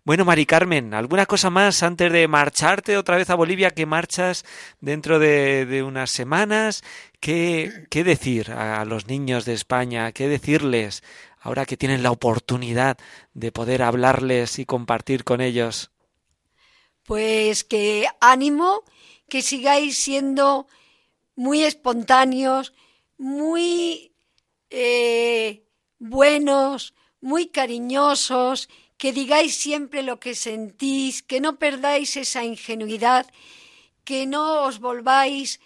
Bueno, 0.04 0.26
Mari 0.26 0.46
Carmen, 0.46 0.94
¿alguna 0.94 1.26
cosa 1.26 1.50
más 1.50 1.82
antes 1.82 2.12
de 2.12 2.28
marcharte 2.28 2.98
otra 2.98 3.16
vez 3.16 3.30
a 3.30 3.36
Bolivia 3.36 3.72
que 3.72 3.86
marchas 3.86 4.44
dentro 4.82 5.18
de, 5.18 5.66
de 5.66 5.82
unas 5.82 6.12
semanas? 6.12 6.84
¿Qué, 7.22 7.86
¿Qué 7.90 8.04
decir 8.04 8.52
a 8.52 8.84
los 8.84 9.08
niños 9.08 9.46
de 9.46 9.54
España? 9.54 10.12
¿Qué 10.12 10.28
decirles 10.28 11.04
ahora 11.40 11.66
que 11.66 11.78
tienen 11.78 12.04
la 12.04 12.12
oportunidad 12.12 12.98
de 13.34 13.54
poder 13.54 13.82
hablarles 13.82 14.60
y 14.60 14.66
compartir 14.66 15.24
con 15.24 15.40
ellos? 15.40 15.92
Pues 17.10 17.64
que 17.64 18.06
ánimo, 18.22 18.84
que 19.30 19.42
sigáis 19.42 19.98
siendo 19.98 20.68
muy 21.36 21.64
espontáneos, 21.64 22.72
muy 23.18 24.14
eh, 24.70 25.66
buenos, 25.98 26.94
muy 27.20 27.48
cariñosos, 27.48 28.70
que 29.00 29.12
digáis 29.12 29.56
siempre 29.56 30.04
lo 30.04 30.20
que 30.20 30.36
sentís, 30.36 31.24
que 31.24 31.42
no 31.42 31.58
perdáis 31.58 32.16
esa 32.16 32.44
ingenuidad, 32.44 33.26
que 34.04 34.28
no 34.28 34.66
os 34.68 34.78
volváis 34.78 35.60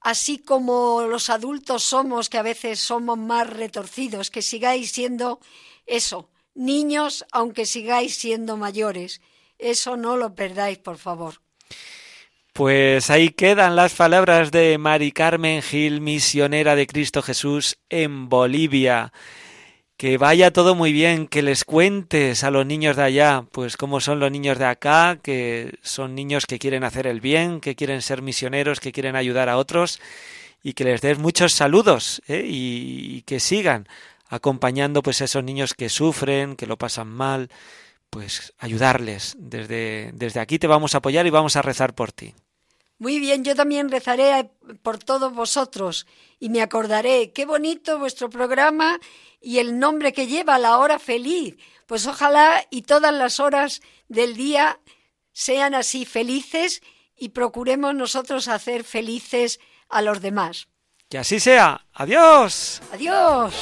así 0.00 0.38
como 0.38 1.02
los 1.02 1.28
adultos 1.28 1.82
somos, 1.82 2.30
que 2.30 2.38
a 2.38 2.48
veces 2.52 2.80
somos 2.80 3.18
más 3.18 3.46
retorcidos, 3.50 4.30
que 4.30 4.40
sigáis 4.40 4.92
siendo 4.92 5.40
eso, 5.84 6.30
niños, 6.54 7.26
aunque 7.32 7.66
sigáis 7.66 8.14
siendo 8.16 8.56
mayores. 8.56 9.20
Eso 9.60 9.96
no 9.96 10.16
lo 10.16 10.34
perdáis, 10.34 10.78
por 10.78 10.96
favor. 10.96 11.34
Pues 12.52 13.10
ahí 13.10 13.28
quedan 13.28 13.76
las 13.76 13.94
palabras 13.94 14.50
de 14.50 14.76
Mari 14.78 15.12
Carmen 15.12 15.62
Gil, 15.62 16.00
misionera 16.00 16.74
de 16.74 16.86
Cristo 16.86 17.22
Jesús 17.22 17.78
en 17.90 18.28
Bolivia. 18.28 19.12
Que 19.96 20.16
vaya 20.16 20.50
todo 20.50 20.74
muy 20.74 20.92
bien, 20.92 21.26
que 21.26 21.42
les 21.42 21.64
cuentes 21.64 22.42
a 22.42 22.50
los 22.50 22.64
niños 22.64 22.96
de 22.96 23.02
allá, 23.02 23.44
pues 23.52 23.76
cómo 23.76 24.00
son 24.00 24.18
los 24.18 24.30
niños 24.32 24.58
de 24.58 24.64
acá, 24.64 25.18
que 25.22 25.74
son 25.82 26.14
niños 26.14 26.46
que 26.46 26.58
quieren 26.58 26.84
hacer 26.84 27.06
el 27.06 27.20
bien, 27.20 27.60
que 27.60 27.76
quieren 27.76 28.00
ser 28.00 28.22
misioneros, 28.22 28.80
que 28.80 28.92
quieren 28.92 29.14
ayudar 29.14 29.50
a 29.50 29.58
otros, 29.58 30.00
y 30.62 30.72
que 30.72 30.84
les 30.84 31.02
des 31.02 31.18
muchos 31.18 31.52
saludos 31.52 32.22
¿eh? 32.28 32.44
y, 32.46 33.16
y 33.16 33.22
que 33.22 33.40
sigan 33.40 33.86
acompañando 34.28 35.02
pues 35.02 35.20
a 35.20 35.24
esos 35.24 35.44
niños 35.44 35.74
que 35.74 35.90
sufren, 35.90 36.56
que 36.56 36.66
lo 36.66 36.78
pasan 36.78 37.08
mal, 37.08 37.50
pues 38.10 38.52
ayudarles. 38.58 39.34
Desde, 39.38 40.10
desde 40.12 40.40
aquí 40.40 40.58
te 40.58 40.66
vamos 40.66 40.94
a 40.94 40.98
apoyar 40.98 41.26
y 41.26 41.30
vamos 41.30 41.56
a 41.56 41.62
rezar 41.62 41.94
por 41.94 42.12
ti. 42.12 42.34
Muy 42.98 43.18
bien, 43.18 43.44
yo 43.44 43.54
también 43.54 43.88
rezaré 43.88 44.50
por 44.82 44.98
todos 44.98 45.32
vosotros 45.32 46.06
y 46.38 46.50
me 46.50 46.60
acordaré, 46.60 47.32
qué 47.32 47.46
bonito 47.46 47.98
vuestro 47.98 48.28
programa 48.28 49.00
y 49.40 49.58
el 49.58 49.78
nombre 49.78 50.12
que 50.12 50.26
lleva, 50.26 50.58
la 50.58 50.76
hora 50.76 50.98
feliz. 50.98 51.56
Pues 51.86 52.06
ojalá 52.06 52.66
y 52.68 52.82
todas 52.82 53.14
las 53.14 53.40
horas 53.40 53.80
del 54.08 54.36
día 54.36 54.80
sean 55.32 55.74
así 55.74 56.04
felices 56.04 56.82
y 57.16 57.30
procuremos 57.30 57.94
nosotros 57.94 58.48
hacer 58.48 58.84
felices 58.84 59.60
a 59.88 60.02
los 60.02 60.20
demás. 60.20 60.68
Que 61.08 61.18
así 61.18 61.40
sea. 61.40 61.86
Adiós. 61.94 62.82
Adiós. 62.92 63.54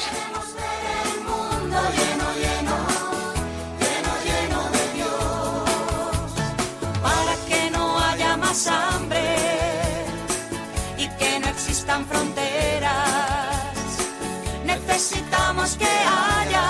Necesitamos 14.99 15.77
que 15.77 15.87
haya 15.87 16.65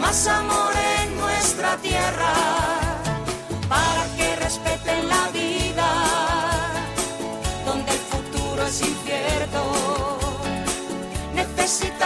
más 0.00 0.26
amor 0.26 0.72
en 1.02 1.18
nuestra 1.18 1.76
tierra 1.82 2.32
para 3.68 4.06
que 4.16 4.34
respeten 4.36 5.06
la 5.06 5.28
vida 5.28 5.90
donde 7.66 7.92
el 7.92 7.98
futuro 7.98 8.66
es 8.66 8.80
incierto. 8.80 9.60
Necesitamos 11.34 11.97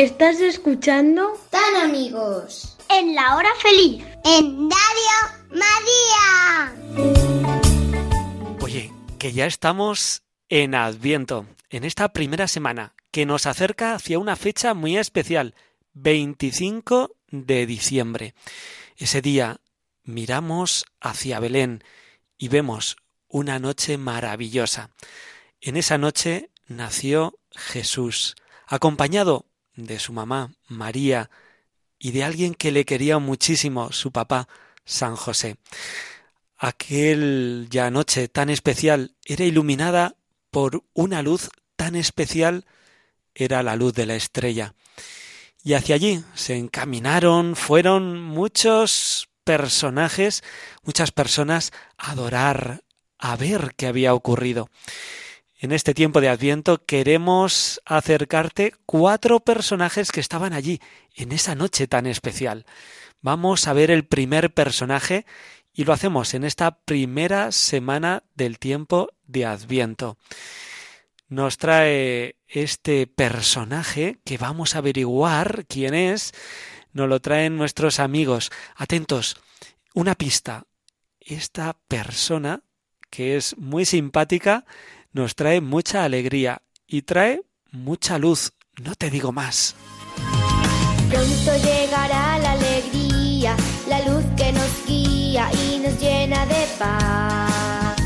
¿Estás 0.00 0.40
escuchando? 0.40 1.38
Tan 1.50 1.76
amigos. 1.76 2.78
En 2.88 3.14
la 3.14 3.36
hora 3.36 3.50
feliz. 3.60 4.02
En 4.24 4.70
Radio 4.70 5.18
María. 5.50 6.74
Oye, 8.62 8.90
que 9.18 9.32
ya 9.32 9.44
estamos 9.44 10.22
en 10.48 10.74
Adviento, 10.74 11.44
en 11.68 11.84
esta 11.84 12.14
primera 12.14 12.48
semana, 12.48 12.94
que 13.10 13.26
nos 13.26 13.44
acerca 13.44 13.92
hacia 13.92 14.18
una 14.18 14.36
fecha 14.36 14.72
muy 14.72 14.96
especial, 14.96 15.54
25 15.92 17.14
de 17.28 17.66
diciembre. 17.66 18.32
Ese 18.96 19.20
día 19.20 19.60
miramos 20.02 20.86
hacia 21.02 21.40
Belén 21.40 21.84
y 22.38 22.48
vemos 22.48 22.96
una 23.28 23.58
noche 23.58 23.98
maravillosa. 23.98 24.92
En 25.60 25.76
esa 25.76 25.98
noche 25.98 26.48
nació 26.68 27.38
Jesús, 27.50 28.34
acompañado 28.66 29.49
de 29.86 29.98
su 29.98 30.12
mamá, 30.12 30.52
María, 30.68 31.30
y 31.98 32.12
de 32.12 32.24
alguien 32.24 32.54
que 32.54 32.72
le 32.72 32.84
quería 32.84 33.18
muchísimo, 33.18 33.92
su 33.92 34.10
papá, 34.10 34.48
San 34.84 35.16
José. 35.16 35.56
Aquel 36.56 37.68
ya 37.70 37.90
noche 37.90 38.28
tan 38.28 38.50
especial 38.50 39.14
era 39.24 39.44
iluminada 39.44 40.16
por 40.50 40.84
una 40.92 41.22
luz 41.22 41.48
tan 41.76 41.96
especial, 41.96 42.66
era 43.34 43.62
la 43.62 43.76
luz 43.76 43.94
de 43.94 44.06
la 44.06 44.16
estrella. 44.16 44.74
Y 45.62 45.74
hacia 45.74 45.94
allí 45.94 46.24
se 46.34 46.56
encaminaron, 46.56 47.54
fueron 47.54 48.20
muchos 48.20 49.28
personajes, 49.44 50.42
muchas 50.82 51.12
personas 51.12 51.72
a 51.98 52.12
adorar, 52.12 52.82
a 53.18 53.36
ver 53.36 53.74
qué 53.76 53.86
había 53.86 54.14
ocurrido. 54.14 54.70
En 55.62 55.72
este 55.72 55.92
tiempo 55.92 56.22
de 56.22 56.30
Adviento 56.30 56.86
queremos 56.86 57.82
acercarte 57.84 58.72
cuatro 58.86 59.40
personajes 59.40 60.10
que 60.10 60.20
estaban 60.20 60.54
allí 60.54 60.80
en 61.14 61.32
esa 61.32 61.54
noche 61.54 61.86
tan 61.86 62.06
especial. 62.06 62.64
Vamos 63.20 63.68
a 63.68 63.74
ver 63.74 63.90
el 63.90 64.06
primer 64.06 64.54
personaje 64.54 65.26
y 65.74 65.84
lo 65.84 65.92
hacemos 65.92 66.32
en 66.32 66.44
esta 66.44 66.78
primera 66.78 67.52
semana 67.52 68.22
del 68.34 68.58
tiempo 68.58 69.10
de 69.26 69.44
Adviento. 69.44 70.16
Nos 71.28 71.58
trae 71.58 72.36
este 72.48 73.06
personaje 73.06 74.18
que 74.24 74.38
vamos 74.38 74.74
a 74.74 74.78
averiguar 74.78 75.66
quién 75.68 75.92
es. 75.92 76.32
Nos 76.94 77.06
lo 77.06 77.20
traen 77.20 77.58
nuestros 77.58 78.00
amigos. 78.00 78.50
Atentos, 78.76 79.36
una 79.92 80.14
pista. 80.14 80.64
Esta 81.20 81.76
persona, 81.86 82.62
que 83.10 83.36
es 83.36 83.58
muy 83.58 83.84
simpática, 83.84 84.64
nos 85.12 85.34
trae 85.34 85.60
mucha 85.60 86.04
alegría 86.04 86.62
y 86.86 87.02
trae 87.02 87.42
mucha 87.72 88.18
luz. 88.18 88.52
No 88.82 88.94
te 88.94 89.10
digo 89.10 89.32
más. 89.32 89.74
Pronto 91.08 91.56
llegará 91.64 92.38
la 92.38 92.52
alegría, 92.52 93.56
la 93.88 94.00
luz 94.06 94.24
que 94.36 94.52
nos 94.52 94.86
guía 94.86 95.50
y 95.52 95.78
nos 95.78 96.00
llena 96.00 96.46
de 96.46 96.66
paz. 96.78 97.96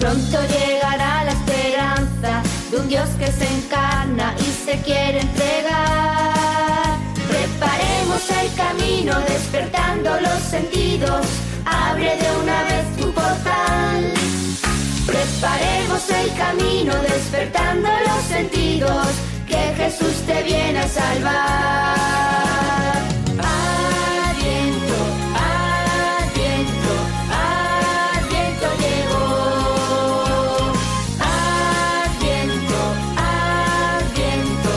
Pronto 0.00 0.38
llegará 0.46 1.24
la 1.24 1.32
esperanza 1.32 2.42
de 2.70 2.76
un 2.78 2.88
Dios 2.88 3.08
que 3.18 3.26
se 3.26 3.46
encarna 3.46 4.34
y 4.38 4.64
se 4.64 4.80
quiere 4.82 5.20
entregar. 5.20 6.98
Preparemos 7.28 8.30
el 8.30 8.54
camino 8.54 9.20
despertando 9.20 10.20
los 10.20 10.40
sentidos, 10.42 11.26
abre 11.64 12.16
de 12.16 12.36
una 12.42 12.62
vez 12.64 12.96
tu 12.96 13.12
portal. 13.12 14.15
Preparemos 15.06 16.10
el 16.10 16.34
camino 16.34 16.92
despertando 17.02 17.88
los 17.88 18.24
sentidos, 18.24 19.06
que 19.46 19.72
Jesús 19.76 20.14
te 20.26 20.42
viene 20.42 20.80
a 20.80 20.88
salvar. 20.88 21.96
Adviento, 23.38 24.96
adviento, 25.36 26.92
adviento 27.30 28.66
llegó. 28.82 29.26
Adviento, 32.02 32.78
adviento, 33.96 34.70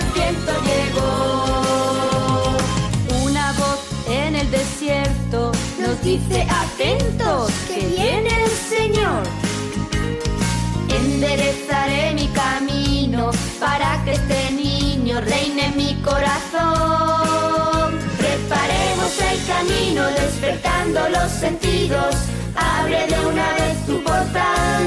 adviento 0.00 0.52
llegó. 0.70 1.42
Una 3.26 3.52
voz 3.52 3.80
en 4.08 4.36
el 4.36 4.50
desierto 4.50 5.52
nos 5.78 6.00
dice 6.02 6.46
atentos 6.48 7.52
Enderezaré 11.22 12.14
mi 12.14 12.26
camino 12.34 13.30
para 13.60 14.02
que 14.04 14.10
este 14.14 14.50
niño 14.50 15.20
reine 15.20 15.66
en 15.66 15.76
mi 15.76 15.94
corazón. 16.02 17.96
Preparemos 18.18 19.20
el 19.30 19.46
camino 19.46 20.04
despertando 20.20 21.08
los 21.10 21.30
sentidos. 21.30 22.16
Abre 22.56 23.06
de 23.06 23.24
una 23.24 23.52
vez 23.52 23.86
tu 23.86 24.02
portal. 24.02 24.84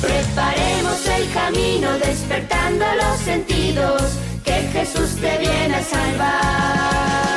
Preparemos 0.00 1.06
el 1.06 1.30
camino 1.34 1.92
despertando 1.98 2.86
los 2.96 3.18
sentidos. 3.20 4.00
Que 4.42 4.66
Jesús 4.72 5.14
te 5.20 5.36
viene 5.36 5.74
a 5.74 5.82
salvar. 5.82 7.27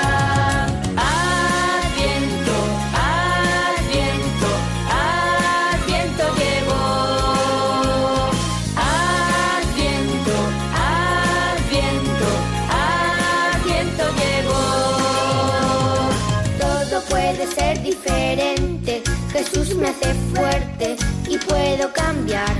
Puedo 21.48 21.92
cambiar. 21.94 22.56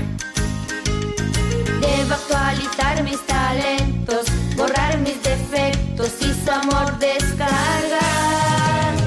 Debo 1.80 2.14
actualizar 2.14 3.02
mis 3.02 3.20
talentos, 3.26 4.26
borrar 4.56 4.98
mis 4.98 5.22
defectos 5.22 6.10
y 6.20 6.32
su 6.44 6.50
amor 6.50 6.98
descargar. 6.98 8.02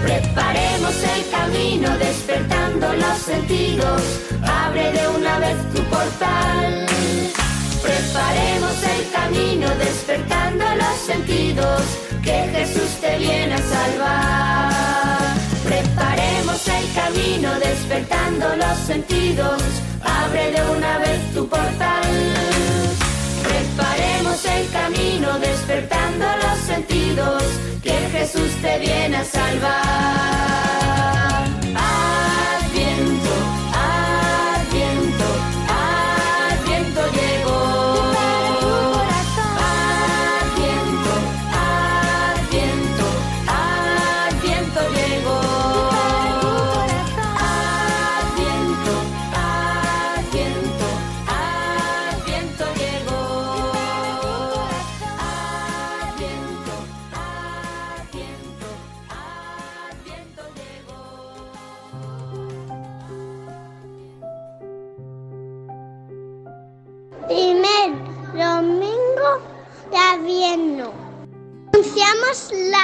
Preparemos 0.03 0.95
el 1.15 1.29
camino, 1.31 1.97
despertando 1.97 2.93
los 2.93 3.17
sentidos. 3.17 4.01
Abre 4.45 4.91
de 4.91 5.07
una 5.07 5.39
vez 5.39 5.57
tu 5.73 5.81
portal. 5.83 6.85
Preparemos 7.81 8.75
el 8.83 9.11
camino, 9.11 9.67
despertando 9.75 10.65
los 10.75 10.97
sentidos, 11.05 11.81
que 12.23 12.49
Jesús 12.53 12.89
te 13.01 13.17
viene 13.17 13.55
a 13.55 13.57
salvar. 13.57 14.74
Camino, 16.95 17.59
despertando 17.59 18.55
los 18.55 18.77
sentidos, 18.87 19.61
abre 20.01 20.51
de 20.51 20.61
una 20.77 20.97
vez 20.99 21.33
tu 21.33 21.45
portal. 21.47 22.03
Preparemos 23.43 24.45
el 24.45 24.69
camino, 24.71 25.37
despertando 25.39 26.25
los 26.25 26.57
sentidos, 26.59 27.43
que 27.83 27.91
Jesús 28.13 28.49
te 28.61 28.79
viene 28.79 29.17
a 29.17 29.25
salvar. 29.25 29.75
Adviento, 31.75 33.35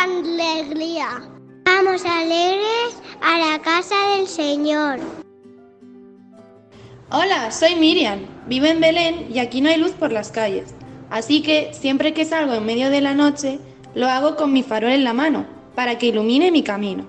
alegría. 0.03 1.21
Vamos 1.65 2.03
alegres 2.05 3.01
a 3.21 3.37
la 3.37 3.61
casa 3.61 3.95
del 4.15 4.27
Señor. 4.27 4.99
Hola, 7.11 7.51
soy 7.51 7.75
Miriam. 7.75 8.21
Vivo 8.47 8.65
en 8.65 8.81
Belén 8.81 9.27
y 9.31 9.39
aquí 9.39 9.61
no 9.61 9.69
hay 9.69 9.77
luz 9.77 9.91
por 9.91 10.11
las 10.11 10.31
calles. 10.31 10.73
Así 11.09 11.41
que 11.41 11.71
siempre 11.73 12.13
que 12.13 12.25
salgo 12.25 12.53
en 12.53 12.65
medio 12.65 12.89
de 12.89 13.01
la 13.01 13.13
noche, 13.13 13.59
lo 13.93 14.07
hago 14.07 14.35
con 14.35 14.53
mi 14.53 14.63
farol 14.63 14.91
en 14.91 15.03
la 15.03 15.13
mano, 15.13 15.45
para 15.75 15.97
que 15.97 16.07
ilumine 16.07 16.51
mi 16.51 16.63
camino. 16.63 17.05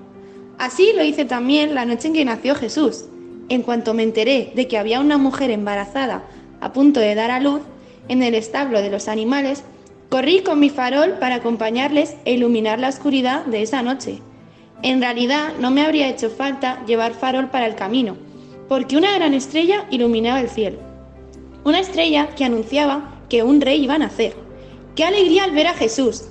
Así 0.58 0.92
lo 0.94 1.02
hice 1.02 1.24
también 1.24 1.74
la 1.74 1.86
noche 1.86 2.08
en 2.08 2.14
que 2.14 2.24
nació 2.24 2.54
Jesús. 2.54 3.04
En 3.48 3.62
cuanto 3.62 3.94
me 3.94 4.02
enteré 4.02 4.52
de 4.54 4.68
que 4.68 4.76
había 4.76 5.00
una 5.00 5.18
mujer 5.18 5.50
embarazada 5.50 6.24
a 6.60 6.72
punto 6.72 7.00
de 7.00 7.14
dar 7.14 7.30
a 7.30 7.40
luz 7.40 7.62
en 8.08 8.22
el 8.22 8.34
establo 8.34 8.82
de 8.82 8.90
los 8.90 9.08
animales, 9.08 9.64
corrí 10.12 10.42
con 10.42 10.60
mi 10.60 10.68
farol 10.68 11.12
para 11.12 11.36
acompañarles 11.36 12.16
e 12.26 12.34
iluminar 12.34 12.78
la 12.78 12.90
oscuridad 12.90 13.46
de 13.46 13.62
esa 13.62 13.80
noche. 13.80 14.18
En 14.82 15.00
realidad 15.00 15.54
no 15.58 15.70
me 15.70 15.80
habría 15.80 16.10
hecho 16.10 16.28
falta 16.28 16.84
llevar 16.84 17.14
farol 17.14 17.48
para 17.48 17.64
el 17.64 17.76
camino, 17.76 18.18
porque 18.68 18.98
una 18.98 19.14
gran 19.14 19.32
estrella 19.32 19.86
iluminaba 19.90 20.42
el 20.42 20.50
cielo. 20.50 20.80
Una 21.64 21.80
estrella 21.80 22.28
que 22.36 22.44
anunciaba 22.44 23.22
que 23.30 23.42
un 23.42 23.62
rey 23.62 23.82
iba 23.82 23.94
a 23.94 23.98
nacer. 24.00 24.36
¡Qué 24.96 25.04
alegría 25.04 25.44
al 25.44 25.52
ver 25.52 25.68
a 25.68 25.72
Jesús! 25.72 26.24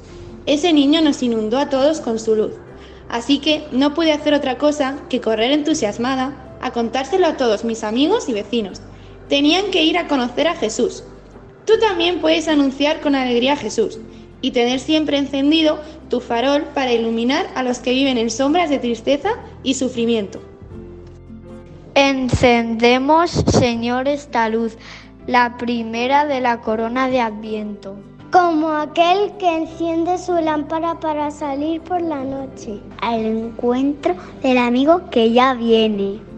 Ese 0.45 0.73
niño 0.73 1.01
nos 1.01 1.23
inundó 1.23 1.57
a 1.57 1.69
todos 1.69 2.01
con 2.01 2.19
su 2.19 2.35
luz. 2.35 2.51
Así 3.09 3.39
que 3.39 3.63
no 3.71 3.95
pude 3.95 4.11
hacer 4.11 4.35
otra 4.35 4.59
cosa 4.59 4.99
que 5.09 5.21
correr 5.21 5.51
entusiasmada 5.53 6.55
a 6.61 6.69
contárselo 6.69 7.25
a 7.25 7.35
todos 7.35 7.63
mis 7.63 7.83
amigos 7.83 8.29
y 8.29 8.33
vecinos. 8.33 8.79
Tenían 9.27 9.71
que 9.71 9.83
ir 9.83 9.97
a 9.97 10.07
conocer 10.07 10.47
a 10.47 10.53
Jesús. 10.53 11.03
Tú 11.65 11.73
también 11.79 12.19
puedes 12.19 12.47
anunciar 12.47 13.01
con 13.01 13.15
alegría 13.15 13.53
a 13.53 13.57
Jesús 13.57 13.99
y 14.41 14.51
tener 14.51 14.79
siempre 14.79 15.17
encendido 15.17 15.79
tu 16.09 16.19
farol 16.19 16.63
para 16.73 16.91
iluminar 16.91 17.47
a 17.55 17.63
los 17.63 17.79
que 17.79 17.91
viven 17.91 18.17
en 18.17 18.29
sombras 18.29 18.69
de 18.69 18.79
tristeza 18.79 19.29
y 19.63 19.75
sufrimiento. 19.75 20.41
Encendemos, 21.93 23.31
Señor, 23.31 24.07
esta 24.07 24.49
luz, 24.49 24.77
la 25.27 25.57
primera 25.57 26.25
de 26.25 26.41
la 26.41 26.61
corona 26.61 27.09
de 27.09 27.21
Adviento. 27.21 27.97
Como 28.31 28.69
aquel 28.69 29.33
que 29.37 29.57
enciende 29.57 30.17
su 30.17 30.33
lámpara 30.35 30.99
para 30.99 31.29
salir 31.31 31.81
por 31.81 32.01
la 32.01 32.23
noche. 32.23 32.79
Al 33.01 33.25
encuentro 33.25 34.15
del 34.41 34.57
amigo 34.57 35.09
que 35.11 35.31
ya 35.31 35.53
viene. 35.53 36.30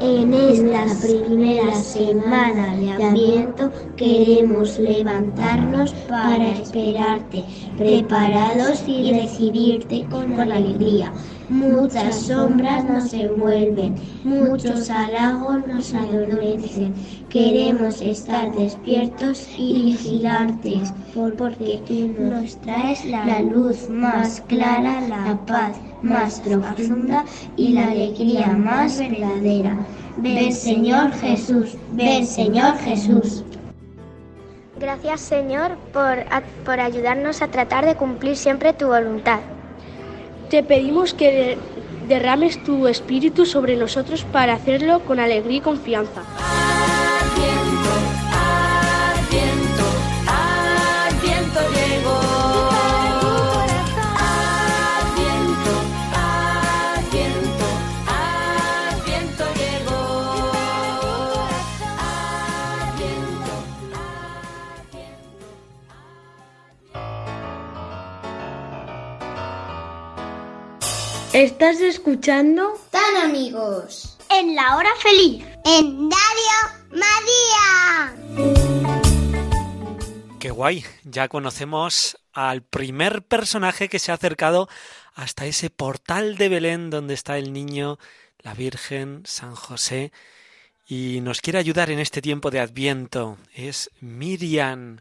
En 0.00 0.34
esta 0.34 0.86
primera 1.06 1.72
semana 1.74 2.76
de 2.76 2.92
Adviento 2.92 3.70
queremos 3.96 4.78
levantarnos 4.78 5.92
para 6.08 6.50
esperarte, 6.50 7.44
preparados 7.78 8.82
y 8.88 9.12
recibirte 9.12 10.04
con 10.10 10.40
alegría. 10.40 11.12
Muchas 11.48 12.16
sombras 12.22 12.84
nos 12.84 13.12
envuelven, 13.12 13.94
muchos 14.24 14.90
halagos 14.90 15.66
nos 15.66 15.94
adormecen. 15.94 16.92
Queremos 17.28 18.00
estar 18.00 18.52
despiertos 18.56 19.46
y 19.56 19.84
vigilarte, 19.84 20.80
porque 21.14 21.80
tú 21.86 22.14
nos 22.18 22.56
traes 22.62 23.04
la 23.04 23.40
luz 23.42 23.88
más 23.88 24.40
clara, 24.48 25.00
la 25.02 25.38
paz 25.46 25.76
más 26.04 26.40
profunda 26.40 27.24
y 27.56 27.72
la 27.72 27.88
alegría 27.88 28.48
más 28.48 28.98
verdadera. 28.98 29.76
Ven 30.16 30.52
Señor 30.52 31.12
Jesús, 31.12 31.76
ven 31.92 32.26
Señor 32.26 32.76
Jesús. 32.78 33.42
Gracias 34.78 35.20
Señor 35.20 35.72
por, 35.92 36.18
por 36.64 36.80
ayudarnos 36.80 37.42
a 37.42 37.48
tratar 37.48 37.86
de 37.86 37.94
cumplir 37.96 38.36
siempre 38.36 38.72
tu 38.72 38.86
voluntad. 38.88 39.40
Te 40.50 40.62
pedimos 40.62 41.14
que 41.14 41.32
de- 41.32 41.58
derrames 42.08 42.62
tu 42.64 42.86
espíritu 42.86 43.46
sobre 43.46 43.76
nosotros 43.76 44.24
para 44.24 44.54
hacerlo 44.54 45.00
con 45.00 45.18
alegría 45.20 45.58
y 45.58 45.60
confianza. 45.60 46.22
¿Estás 71.34 71.80
escuchando? 71.80 72.74
Tan 72.92 73.16
amigos. 73.16 74.16
En 74.30 74.54
la 74.54 74.76
hora 74.76 74.90
feliz. 75.02 75.44
En 75.64 76.08
Radio 76.08 76.54
María. 76.92 78.14
Qué 80.38 80.52
guay, 80.52 80.84
ya 81.02 81.26
conocemos 81.26 82.16
al 82.32 82.62
primer 82.62 83.22
personaje 83.22 83.88
que 83.88 83.98
se 83.98 84.12
ha 84.12 84.14
acercado 84.14 84.68
hasta 85.12 85.46
ese 85.46 85.70
portal 85.70 86.36
de 86.36 86.48
Belén 86.48 86.90
donde 86.90 87.14
está 87.14 87.36
el 87.36 87.52
niño, 87.52 87.98
la 88.38 88.54
Virgen, 88.54 89.24
San 89.26 89.56
José, 89.56 90.12
y 90.86 91.18
nos 91.20 91.40
quiere 91.40 91.58
ayudar 91.58 91.90
en 91.90 91.98
este 91.98 92.22
tiempo 92.22 92.52
de 92.52 92.60
Adviento. 92.60 93.38
Es 93.52 93.90
Miriam, 93.98 95.00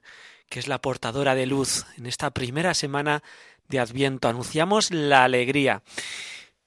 que 0.50 0.58
es 0.58 0.68
la 0.68 0.82
portadora 0.82 1.36
de 1.36 1.46
luz 1.46 1.86
en 1.96 2.08
esta 2.08 2.32
primera 2.32 2.74
semana 2.74 3.22
de 3.70 3.80
Adviento. 3.80 4.28
Anunciamos 4.28 4.92
la 4.92 5.24
alegría. 5.24 5.84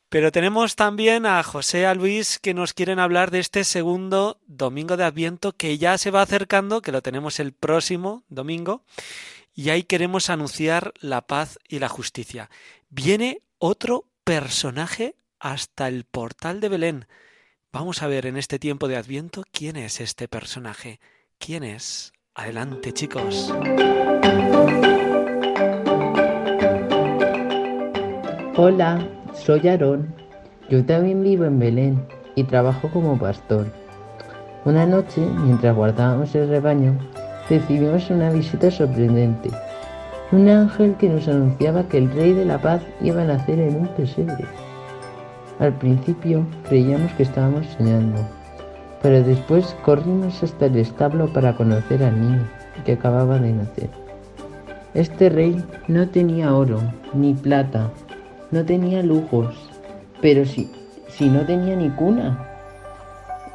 Pero 0.08 0.30
tenemos 0.30 0.76
también 0.76 1.26
a 1.26 1.42
José, 1.42 1.84
a 1.84 1.94
Luis, 1.94 2.38
que 2.38 2.54
nos 2.54 2.74
quieren 2.74 3.00
hablar 3.00 3.30
de 3.30 3.40
este 3.40 3.64
segundo 3.64 4.38
domingo 4.46 4.96
de 4.96 5.04
Adviento 5.04 5.52
que 5.52 5.78
ya 5.78 5.98
se 5.98 6.12
va 6.12 6.22
acercando, 6.22 6.80
que 6.80 6.92
lo 6.92 7.02
tenemos 7.02 7.40
el 7.40 7.52
próximo 7.52 8.22
domingo, 8.28 8.84
y 9.52 9.70
ahí 9.70 9.82
queremos 9.82 10.30
anunciar 10.30 10.94
la 11.00 11.22
paz 11.22 11.58
y 11.68 11.80
la 11.80 11.88
justicia. 11.88 12.50
Viene 12.88 13.42
otro 13.58 14.04
personaje 14.22 15.16
hasta 15.40 15.88
el 15.88 16.04
portal 16.04 16.60
de 16.60 16.68
Belén. 16.68 17.06
Vamos 17.72 18.02
a 18.02 18.06
ver 18.06 18.26
en 18.26 18.36
este 18.36 18.58
tiempo 18.58 18.86
de 18.86 18.96
Adviento 18.96 19.44
quién 19.50 19.76
es 19.76 20.00
este 20.00 20.28
personaje. 20.28 21.00
¿Quién 21.38 21.64
es? 21.64 22.12
Adelante, 22.34 22.92
chicos. 22.92 23.52
Hola, 28.58 29.06
soy 29.34 29.68
Aarón 29.68 30.14
Yo 30.70 30.82
también 30.82 31.22
vivo 31.22 31.44
en 31.44 31.58
Belén 31.58 32.02
y 32.36 32.44
trabajo 32.44 32.88
como 32.90 33.18
pastor. 33.18 33.66
Una 34.64 34.86
noche, 34.86 35.20
mientras 35.44 35.76
guardábamos 35.76 36.34
el 36.34 36.48
rebaño, 36.48 36.98
recibimos 37.50 38.08
una 38.08 38.30
visita 38.30 38.70
sorprendente. 38.70 39.50
Un 40.32 40.48
ángel 40.48 40.94
que 40.94 41.10
nos 41.10 41.28
anunciaba 41.28 41.86
que 41.86 41.98
el 41.98 42.10
Rey 42.10 42.32
de 42.32 42.46
la 42.46 42.56
Paz 42.56 42.80
iba 43.02 43.20
a 43.20 43.26
nacer 43.26 43.58
en 43.58 43.76
un 43.76 43.88
pesebre. 43.88 44.46
Al 45.58 45.74
principio 45.74 46.46
creíamos 46.66 47.12
que 47.12 47.24
estábamos 47.24 47.66
soñando, 47.76 48.26
pero 49.02 49.22
después 49.22 49.76
corrimos 49.84 50.42
hasta 50.42 50.64
el 50.64 50.76
establo 50.76 51.30
para 51.30 51.54
conocer 51.54 52.02
al 52.02 52.18
niño 52.18 52.48
que 52.86 52.92
acababa 52.92 53.38
de 53.38 53.52
nacer. 53.52 53.90
Este 54.94 55.28
rey 55.28 55.62
no 55.88 56.08
tenía 56.08 56.54
oro 56.54 56.80
ni 57.12 57.34
plata, 57.34 57.90
no 58.50 58.64
tenía 58.64 59.02
lujos, 59.02 59.54
pero 60.20 60.44
si, 60.44 60.70
si 61.08 61.28
no 61.28 61.40
tenía 61.40 61.76
ni 61.76 61.90
cuna. 61.90 62.46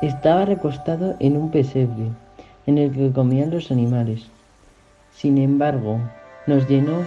Estaba 0.02 0.46
recostado 0.46 1.16
en 1.20 1.38
un 1.38 1.52
pesebre 1.52 2.10
en 2.66 2.78
el 2.78 2.92
que 2.92 3.12
comían 3.12 3.52
los 3.52 3.72
animales. 3.72 4.26
Sin 5.14 5.38
embargo, 5.38 6.00
nos 6.48 6.68
llenó 6.68 7.04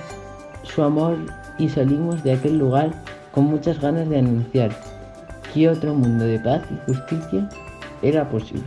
su 0.62 0.83
amor 0.83 1.16
y 1.59 1.68
salimos 1.68 2.23
de 2.23 2.33
aquel 2.33 2.59
lugar 2.59 2.90
con 3.33 3.44
muchas 3.44 3.81
ganas 3.81 4.09
de 4.09 4.18
anunciar 4.18 4.70
que 5.53 5.68
otro 5.68 5.94
mundo 5.94 6.25
de 6.25 6.38
paz 6.38 6.62
y 6.70 6.92
justicia 6.92 7.49
era 8.03 8.29
posible. 8.29 8.64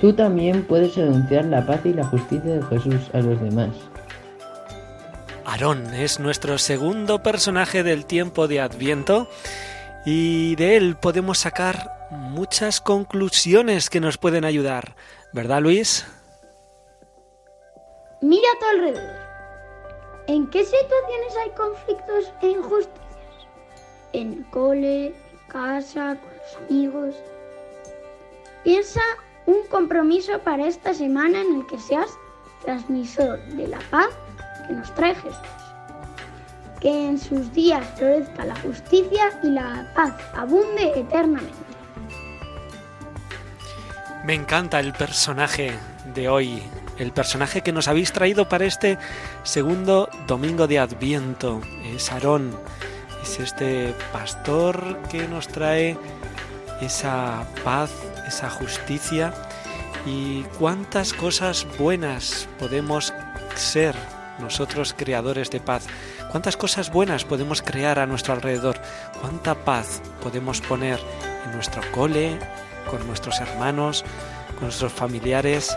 Tú 0.00 0.12
también 0.12 0.62
puedes 0.62 0.96
anunciar 0.96 1.44
la 1.46 1.66
paz 1.66 1.80
y 1.84 1.92
la 1.92 2.04
justicia 2.04 2.54
de 2.54 2.62
Jesús 2.62 3.10
a 3.12 3.20
los 3.20 3.40
demás. 3.40 3.70
Aarón 5.48 5.94
es 5.94 6.20
nuestro 6.20 6.58
segundo 6.58 7.22
personaje 7.22 7.82
del 7.82 8.04
tiempo 8.04 8.48
de 8.48 8.60
Adviento 8.60 9.30
y 10.04 10.56
de 10.56 10.76
él 10.76 10.96
podemos 11.00 11.38
sacar 11.38 12.06
muchas 12.10 12.82
conclusiones 12.82 13.88
que 13.88 13.98
nos 13.98 14.18
pueden 14.18 14.44
ayudar. 14.44 14.94
¿Verdad, 15.32 15.62
Luis? 15.62 16.04
Mira 18.20 18.46
a 18.54 18.58
tu 18.58 18.66
alrededor. 18.66 19.16
¿En 20.26 20.46
qué 20.48 20.64
situaciones 20.64 21.34
hay 21.42 21.50
conflictos 21.52 22.32
e 22.42 22.48
injusticias? 22.48 23.48
En 24.12 24.32
el 24.34 24.50
cole, 24.50 25.06
en 25.06 25.14
casa, 25.48 26.18
con 26.20 26.30
los 26.36 26.56
amigos. 26.68 27.14
Piensa 28.64 29.00
un 29.46 29.66
compromiso 29.70 30.38
para 30.40 30.66
esta 30.66 30.92
semana 30.92 31.40
en 31.40 31.60
el 31.60 31.66
que 31.66 31.78
seas 31.78 32.10
transmisor 32.62 33.42
de 33.54 33.68
la 33.68 33.78
paz 33.90 34.10
que 34.68 34.74
nos 34.74 34.94
trae 34.94 35.14
Jesús. 35.16 35.38
Que 36.80 37.08
en 37.08 37.18
sus 37.18 37.52
días 37.52 37.84
florezca 37.96 38.44
la 38.44 38.54
justicia 38.60 39.40
y 39.42 39.48
la 39.48 39.90
paz 39.94 40.14
abunde 40.34 40.92
eternamente. 40.94 41.52
Me 44.24 44.34
encanta 44.34 44.78
el 44.78 44.92
personaje 44.92 45.72
de 46.14 46.28
hoy, 46.28 46.62
el 46.98 47.12
personaje 47.12 47.62
que 47.62 47.72
nos 47.72 47.88
habéis 47.88 48.12
traído 48.12 48.48
para 48.48 48.66
este 48.66 48.98
segundo 49.42 50.08
domingo 50.26 50.66
de 50.66 50.78
Adviento. 50.78 51.60
Es 51.84 52.12
Aarón, 52.12 52.54
es 53.22 53.40
este 53.40 53.94
pastor 54.12 54.98
que 55.10 55.26
nos 55.26 55.48
trae 55.48 55.96
esa 56.80 57.44
paz, 57.64 57.90
esa 58.26 58.50
justicia 58.50 59.32
y 60.06 60.42
cuántas 60.58 61.12
cosas 61.12 61.66
buenas 61.78 62.48
podemos 62.58 63.12
ser 63.54 63.94
nosotros 64.38 64.94
creadores 64.96 65.50
de 65.50 65.60
paz. 65.60 65.86
Cuántas 66.30 66.56
cosas 66.56 66.90
buenas 66.92 67.24
podemos 67.24 67.62
crear 67.62 67.98
a 67.98 68.06
nuestro 68.06 68.34
alrededor. 68.34 68.76
Cuánta 69.20 69.54
paz 69.54 70.00
podemos 70.22 70.60
poner 70.60 71.00
en 71.44 71.52
nuestro 71.52 71.82
cole, 71.92 72.38
con 72.90 73.06
nuestros 73.06 73.40
hermanos, 73.40 74.04
con 74.54 74.64
nuestros 74.64 74.92
familiares. 74.92 75.76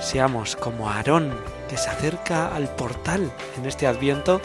Seamos 0.00 0.56
como 0.56 0.88
Aarón, 0.88 1.34
que 1.68 1.76
se 1.76 1.90
acerca 1.90 2.54
al 2.54 2.68
portal 2.74 3.32
en 3.56 3.66
este 3.66 3.86
adviento, 3.86 4.40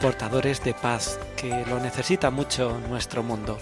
portadores 0.00 0.62
de 0.64 0.74
paz, 0.74 1.18
que 1.36 1.64
lo 1.66 1.78
necesita 1.80 2.30
mucho 2.30 2.78
nuestro 2.88 3.22
mundo. 3.22 3.58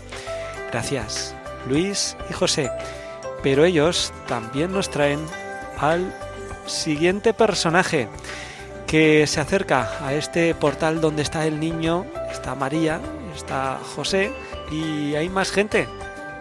Gracias, 0.70 1.34
Luis 1.68 2.16
y 2.30 2.32
José. 2.32 2.70
Pero 3.42 3.64
ellos 3.64 4.12
también 4.26 4.72
nos 4.72 4.90
traen 4.90 5.20
al 5.78 6.12
siguiente 6.66 7.32
personaje 7.32 8.08
que 8.86 9.26
se 9.26 9.40
acerca 9.40 9.90
a 10.00 10.14
este 10.14 10.54
portal 10.54 11.00
donde 11.00 11.22
está 11.22 11.46
el 11.46 11.58
niño, 11.58 12.06
está 12.30 12.54
María, 12.54 13.00
está 13.34 13.78
José 13.94 14.32
y 14.70 15.14
hay 15.14 15.28
más 15.28 15.50
gente. 15.50 15.88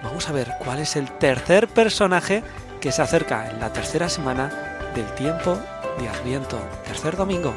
Vamos 0.03 0.29
a 0.29 0.31
ver 0.31 0.51
cuál 0.63 0.79
es 0.79 0.95
el 0.95 1.11
tercer 1.11 1.67
personaje 1.67 2.43
que 2.79 2.91
se 2.91 3.01
acerca 3.01 3.49
en 3.49 3.59
la 3.59 3.73
tercera 3.73 4.09
semana 4.09 4.91
del 4.93 5.11
tiempo 5.15 5.57
de 5.99 6.07
Adviento, 6.07 6.59
tercer 6.85 7.15
domingo. 7.15 7.55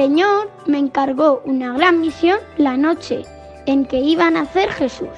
Señor 0.00 0.50
me 0.64 0.78
encargó 0.78 1.42
una 1.44 1.74
gran 1.74 2.00
misión 2.00 2.38
la 2.56 2.74
noche 2.78 3.22
en 3.66 3.84
que 3.84 3.98
iba 3.98 4.28
a 4.28 4.30
nacer 4.30 4.70
Jesús. 4.70 5.10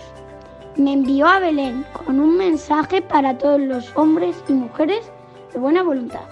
Me 0.75 0.95
envió 0.95 1.29
a 1.29 1.39
Belén 1.39 1.87
con 1.93 2.19
un 2.19 2.37
mensaje 2.37 3.01
para 3.01 3.39
todos 3.39 3.61
los 3.61 3.97
hombres 3.97 4.35
y 4.49 4.55
mujeres 4.55 5.09
de 5.53 5.61
buena 5.61 5.85
voluntad. 5.85 6.25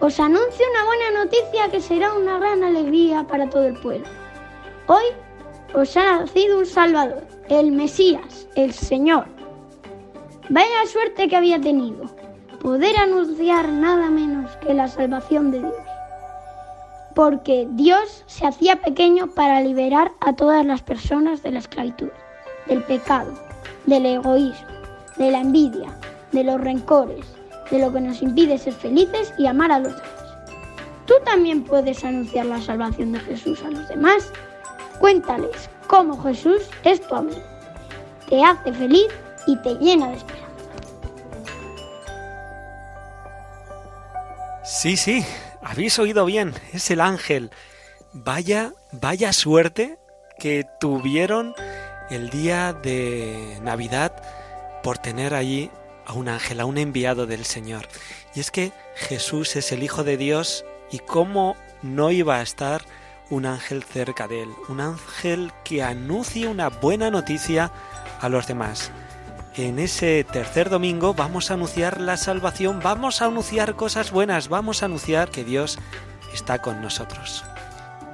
Os 0.00 0.20
anuncio 0.20 0.66
una 0.70 0.84
buena 0.84 1.24
noticia 1.24 1.70
que 1.70 1.80
será 1.80 2.12
una 2.12 2.38
gran 2.38 2.62
alegría 2.62 3.26
para 3.26 3.48
todo 3.48 3.64
el 3.64 3.80
pueblo. 3.80 4.06
Hoy 4.86 5.04
os 5.72 5.96
ha 5.96 6.20
nacido 6.20 6.58
un 6.58 6.66
Salvador, 6.66 7.26
el 7.48 7.72
Mesías, 7.72 8.48
el 8.54 8.74
Señor. 8.74 9.24
Vaya 10.50 10.86
suerte 10.88 11.26
que 11.26 11.36
había 11.36 11.58
tenido, 11.58 12.04
poder 12.60 12.98
anunciar 12.98 13.70
nada 13.70 14.10
menos 14.10 14.54
que 14.58 14.74
la 14.74 14.88
salvación 14.88 15.50
de 15.50 15.60
Dios. 15.60 15.91
Porque 17.14 17.68
Dios 17.72 18.24
se 18.26 18.46
hacía 18.46 18.76
pequeño 18.76 19.28
para 19.28 19.60
liberar 19.60 20.12
a 20.20 20.32
todas 20.32 20.64
las 20.64 20.82
personas 20.82 21.42
de 21.42 21.52
la 21.52 21.58
esclavitud, 21.58 22.10
del 22.66 22.82
pecado, 22.84 23.32
del 23.86 24.06
egoísmo, 24.06 24.68
de 25.16 25.30
la 25.30 25.40
envidia, 25.40 25.96
de 26.32 26.44
los 26.44 26.60
rencores, 26.60 27.26
de 27.70 27.78
lo 27.78 27.92
que 27.92 28.00
nos 28.00 28.22
impide 28.22 28.58
ser 28.58 28.72
felices 28.72 29.32
y 29.38 29.46
amar 29.46 29.72
a 29.72 29.78
los 29.78 29.94
demás. 29.94 30.22
Tú 31.06 31.14
también 31.24 31.64
puedes 31.64 32.04
anunciar 32.04 32.46
la 32.46 32.60
salvación 32.60 33.12
de 33.12 33.20
Jesús 33.20 33.62
a 33.64 33.70
los 33.70 33.88
demás. 33.88 34.30
Cuéntales 35.00 35.68
cómo 35.88 36.20
Jesús 36.22 36.62
es 36.84 37.00
tu 37.06 37.14
amigo. 37.14 37.42
Te 38.28 38.42
hace 38.42 38.72
feliz 38.72 39.08
y 39.46 39.56
te 39.58 39.74
llena 39.74 40.08
de 40.08 40.16
esperanza. 40.16 40.46
Sí, 44.64 44.96
sí, 44.96 45.24
habéis 45.62 45.98
oído 45.98 46.24
bien, 46.24 46.54
es 46.72 46.90
el 46.90 47.00
ángel. 47.00 47.50
Vaya, 48.12 48.72
vaya 48.92 49.32
suerte 49.32 49.98
que 50.38 50.66
tuvieron 50.80 51.54
el 52.10 52.30
día 52.30 52.72
de 52.72 53.58
Navidad 53.62 54.12
por 54.82 54.98
tener 54.98 55.34
allí 55.34 55.70
a 56.04 56.12
un 56.12 56.28
ángel, 56.28 56.60
a 56.60 56.66
un 56.66 56.78
enviado 56.78 57.26
del 57.26 57.44
Señor. 57.44 57.88
Y 58.34 58.40
es 58.40 58.50
que 58.50 58.72
Jesús 58.96 59.56
es 59.56 59.72
el 59.72 59.82
Hijo 59.82 60.04
de 60.04 60.16
Dios 60.16 60.64
y 60.90 60.98
cómo 60.98 61.56
no 61.82 62.10
iba 62.10 62.36
a 62.36 62.42
estar 62.42 62.82
un 63.30 63.46
ángel 63.46 63.82
cerca 63.82 64.28
de 64.28 64.42
él, 64.42 64.50
un 64.68 64.80
ángel 64.80 65.52
que 65.64 65.82
anuncie 65.82 66.48
una 66.48 66.68
buena 66.68 67.10
noticia 67.10 67.72
a 68.20 68.28
los 68.28 68.46
demás. 68.46 68.92
En 69.54 69.78
ese 69.78 70.24
tercer 70.24 70.70
domingo 70.70 71.12
vamos 71.12 71.50
a 71.50 71.54
anunciar 71.54 72.00
la 72.00 72.16
salvación, 72.16 72.80
vamos 72.82 73.20
a 73.20 73.26
anunciar 73.26 73.76
cosas 73.76 74.10
buenas, 74.10 74.48
vamos 74.48 74.82
a 74.82 74.86
anunciar 74.86 75.30
que 75.30 75.44
Dios 75.44 75.78
está 76.32 76.62
con 76.62 76.80
nosotros. 76.80 77.44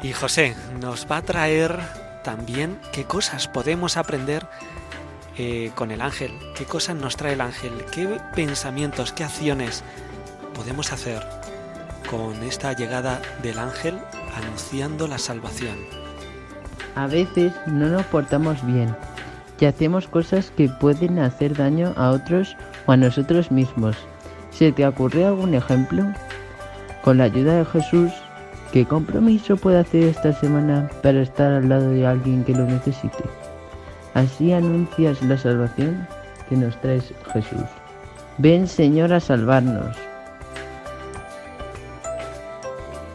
Y 0.03 0.13
José 0.13 0.57
nos 0.81 1.07
va 1.09 1.19
a 1.19 1.23
traer 1.23 1.79
también 2.25 2.81
qué 2.91 3.05
cosas 3.05 3.47
podemos 3.47 3.97
aprender 3.97 4.49
eh, 5.37 5.71
con 5.77 5.93
el 5.93 6.01
ángel, 6.01 6.33
qué 6.57 6.65
cosas 6.65 6.97
nos 6.97 7.17
trae 7.17 7.35
el 7.35 7.41
ángel, 7.41 7.85
qué 7.93 8.21
pensamientos, 8.35 9.13
qué 9.13 9.23
acciones 9.23 9.85
podemos 10.57 10.93
hacer 10.93 11.25
con 12.11 12.43
esta 12.43 12.73
llegada 12.73 13.23
del 13.45 13.61
ángel 13.61 14.01
anunciando 14.35 15.07
la 15.07 15.19
salvación. 15.19 15.77
A 16.97 17.07
veces 17.07 17.53
no 17.69 17.89
nos 17.91 18.07
portamos 18.07 18.67
bien 18.67 18.97
y 19.61 19.67
hacemos 19.67 20.09
cosas 20.09 20.53
que 20.57 20.69
pueden 20.69 21.19
hacer 21.19 21.57
daño 21.57 21.93
a 21.97 22.11
otros 22.11 22.57
o 22.87 22.93
a 22.93 22.97
nosotros 22.97 23.51
mismos. 23.51 23.97
¿Se 24.51 24.73
te 24.73 24.87
ocurre 24.87 25.25
algún 25.25 25.55
ejemplo? 25.55 26.05
Con 27.03 27.19
la 27.19 27.25
ayuda 27.25 27.57
de 27.57 27.65
Jesús, 27.65 28.13
¿qué 28.73 28.85
compromiso 28.85 29.57
puede 29.57 29.79
hacer 29.79 30.05
esta 30.05 30.33
semana 30.33 30.89
para 31.03 31.23
estar 31.23 31.53
al 31.53 31.69
lado 31.69 31.91
de 31.91 32.07
alguien 32.07 32.45
que 32.45 32.55
lo 32.55 32.65
necesite? 32.65 33.25
¿Así 34.15 34.53
anuncias 34.53 35.23
la 35.23 35.37
salvación? 35.37 36.07
que 36.49 36.57
nos 36.57 36.81
trae 36.81 37.01
Jesús. 37.33 37.65
Ven 38.39 38.67
Señor 38.67 39.13
a 39.13 39.21
salvarnos. 39.21 39.97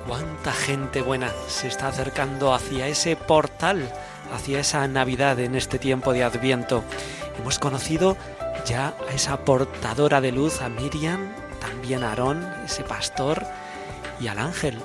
Cuánta 0.08 0.52
gente 0.52 1.02
buena 1.02 1.30
se 1.48 1.68
está 1.68 1.88
acercando 1.88 2.54
hacia 2.54 2.88
ese 2.88 3.16
portal, 3.16 3.90
hacia 4.34 4.60
esa 4.60 4.88
Navidad 4.88 5.40
en 5.40 5.56
este 5.56 5.80
tiempo 5.80 6.12
de 6.14 6.24
Adviento. 6.24 6.84
Hemos 7.40 7.60
conocido 7.60 8.18
ya 8.66 8.94
a 9.10 9.14
esa 9.14 9.38
portadora 9.46 10.22
de 10.22 10.32
luz, 10.32 10.62
a 10.62 10.70
Miriam, 10.70 11.34
también 11.60 12.04
a 12.04 12.10
Aarón, 12.10 12.48
ese 12.66 12.84
pastor, 12.84 13.46
y 14.20 14.28
al 14.28 14.40
ángel. 14.40 14.80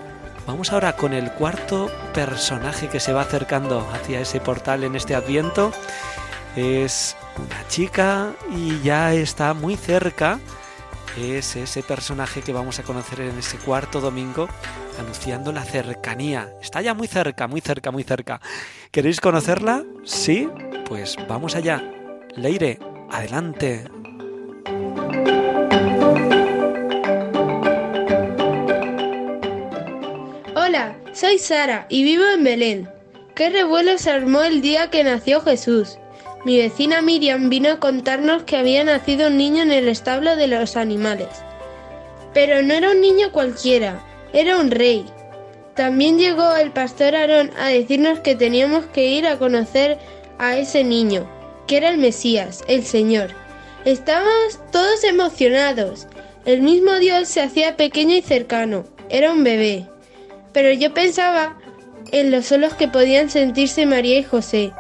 Vamos 0.47 0.73
ahora 0.73 0.97
con 0.97 1.13
el 1.13 1.31
cuarto 1.33 1.91
personaje 2.15 2.89
que 2.89 3.01
se 3.01 3.13
va 3.13 3.23
acercando 3.23 3.87
hacia 3.93 4.21
ese 4.21 4.41
portal 4.41 4.85
en 4.85 4.97
este 4.97 5.15
Adviento. 5.15 5.73
Es 6.57 7.17
una 7.37 7.69
chica 7.69 8.33
y 8.55 8.81
ya 8.81 9.13
está 9.13 9.55
muy 9.55 9.77
cerca. 9.77 10.39
Es 11.21 11.57
ese 11.57 11.83
personaje 11.83 12.43
que 12.43 12.53
vamos 12.53 12.79
a 12.79 12.85
conocer 12.85 13.23
en 13.23 13.37
ese 13.39 13.59
cuarto 13.59 14.01
domingo, 14.01 14.49
anunciando 15.01 15.51
la 15.51 15.65
cercanía. 15.65 16.49
Está 16.63 16.81
ya 16.81 16.95
muy 16.95 17.09
cerca, 17.09 17.49
muy 17.49 17.61
cerca, 17.61 17.91
muy 17.91 18.05
cerca. 18.05 18.41
¿Queréis 18.93 19.21
conocerla? 19.21 19.85
Sí, 20.05 20.49
pues 20.87 21.17
vamos 21.29 21.57
allá. 21.57 21.83
Leire, 22.37 22.79
adelante. 23.11 23.85
Hola, 30.55 30.97
soy 31.13 31.39
Sara 31.39 31.87
y 31.89 32.05
vivo 32.05 32.25
en 32.33 32.45
Belén. 32.45 32.89
¿Qué 33.35 33.51
revuelo 33.51 33.99
se 33.99 34.11
armó 34.11 34.43
el 34.43 34.63
día 34.63 34.89
que 34.91 35.03
nació 35.03 35.41
Jesús? 35.41 35.99
Mi 36.45 36.57
vecina 36.59 37.03
Miriam 37.03 37.49
vino 37.49 37.71
a 37.71 37.81
contarnos 37.81 38.45
que 38.45 38.57
había 38.57 38.85
nacido 38.85 39.27
un 39.27 39.37
niño 39.37 39.63
en 39.63 39.73
el 39.73 39.89
establo 39.89 40.37
de 40.37 40.47
los 40.47 40.77
animales. 40.77 41.29
Pero 42.33 42.63
no 42.63 42.75
era 42.75 42.93
un 42.93 43.01
niño 43.01 43.33
cualquiera, 43.33 44.05
era 44.33 44.57
un 44.57 44.71
rey. 44.71 45.05
También 45.75 46.19
llegó 46.19 46.55
el 46.55 46.71
pastor 46.71 47.17
Aarón 47.17 47.51
a 47.59 47.69
decirnos 47.69 48.21
que 48.21 48.37
teníamos 48.37 48.85
que 48.87 49.07
ir 49.07 49.27
a 49.27 49.39
conocer 49.39 49.99
a 50.39 50.57
ese 50.57 50.85
niño, 50.85 51.29
que 51.67 51.79
era 51.79 51.91
el 51.91 51.99
Mesías, 51.99 52.63
el 52.69 52.85
Señor. 52.85 53.31
Estábamos 53.85 54.61
todos 54.71 55.03
emocionados. 55.05 56.07
El 56.45 56.63
mismo 56.63 56.95
Dios 56.99 57.29
se 57.29 57.43
hacía 57.43 57.77
pequeño 57.77 58.15
y 58.15 58.23
cercano, 58.23 58.85
era 59.09 59.33
un 59.33 59.43
bebé. 59.43 59.87
Pero 60.53 60.73
yo 60.73 60.95
pensaba 60.95 61.59
en 62.13 62.31
los 62.31 62.47
solos 62.47 62.75
que 62.75 62.89
podían 62.89 63.29
sentirse 63.29 63.87
María 63.87 64.19
y 64.19 64.25
José, 64.25 64.73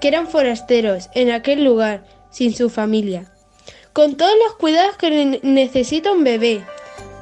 que 0.00 0.08
eran 0.08 0.26
forasteros 0.26 1.08
en 1.14 1.30
aquel 1.30 1.64
lugar, 1.64 2.02
sin 2.30 2.54
su 2.54 2.68
familia, 2.70 3.26
con 3.92 4.16
todos 4.16 4.34
los 4.44 4.56
cuidados 4.56 4.96
que 4.96 5.40
necesita 5.42 6.12
un 6.12 6.24
bebé. 6.24 6.64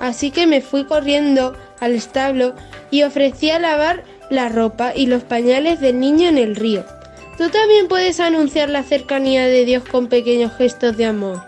Así 0.00 0.30
que 0.30 0.46
me 0.46 0.60
fui 0.60 0.84
corriendo 0.84 1.56
al 1.80 1.92
establo 1.92 2.54
y 2.90 3.02
ofrecí 3.02 3.50
a 3.50 3.58
lavar 3.58 4.04
la 4.30 4.48
ropa 4.48 4.92
y 4.94 5.06
los 5.06 5.22
pañales 5.22 5.80
del 5.80 6.00
niño 6.00 6.28
en 6.28 6.38
el 6.38 6.56
río. 6.56 6.84
Tú 7.38 7.48
también 7.50 7.88
puedes 7.88 8.20
anunciar 8.20 8.70
la 8.70 8.82
cercanía 8.82 9.46
de 9.46 9.64
Dios 9.64 9.84
con 9.84 10.08
pequeños 10.08 10.52
gestos 10.56 10.96
de 10.96 11.06
amor. 11.06 11.42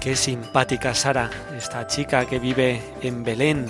Qué 0.00 0.14
simpática 0.14 0.94
Sara, 0.94 1.30
esta 1.56 1.86
chica 1.88 2.26
que 2.26 2.38
vive 2.38 2.80
en 3.02 3.24
Belén 3.24 3.66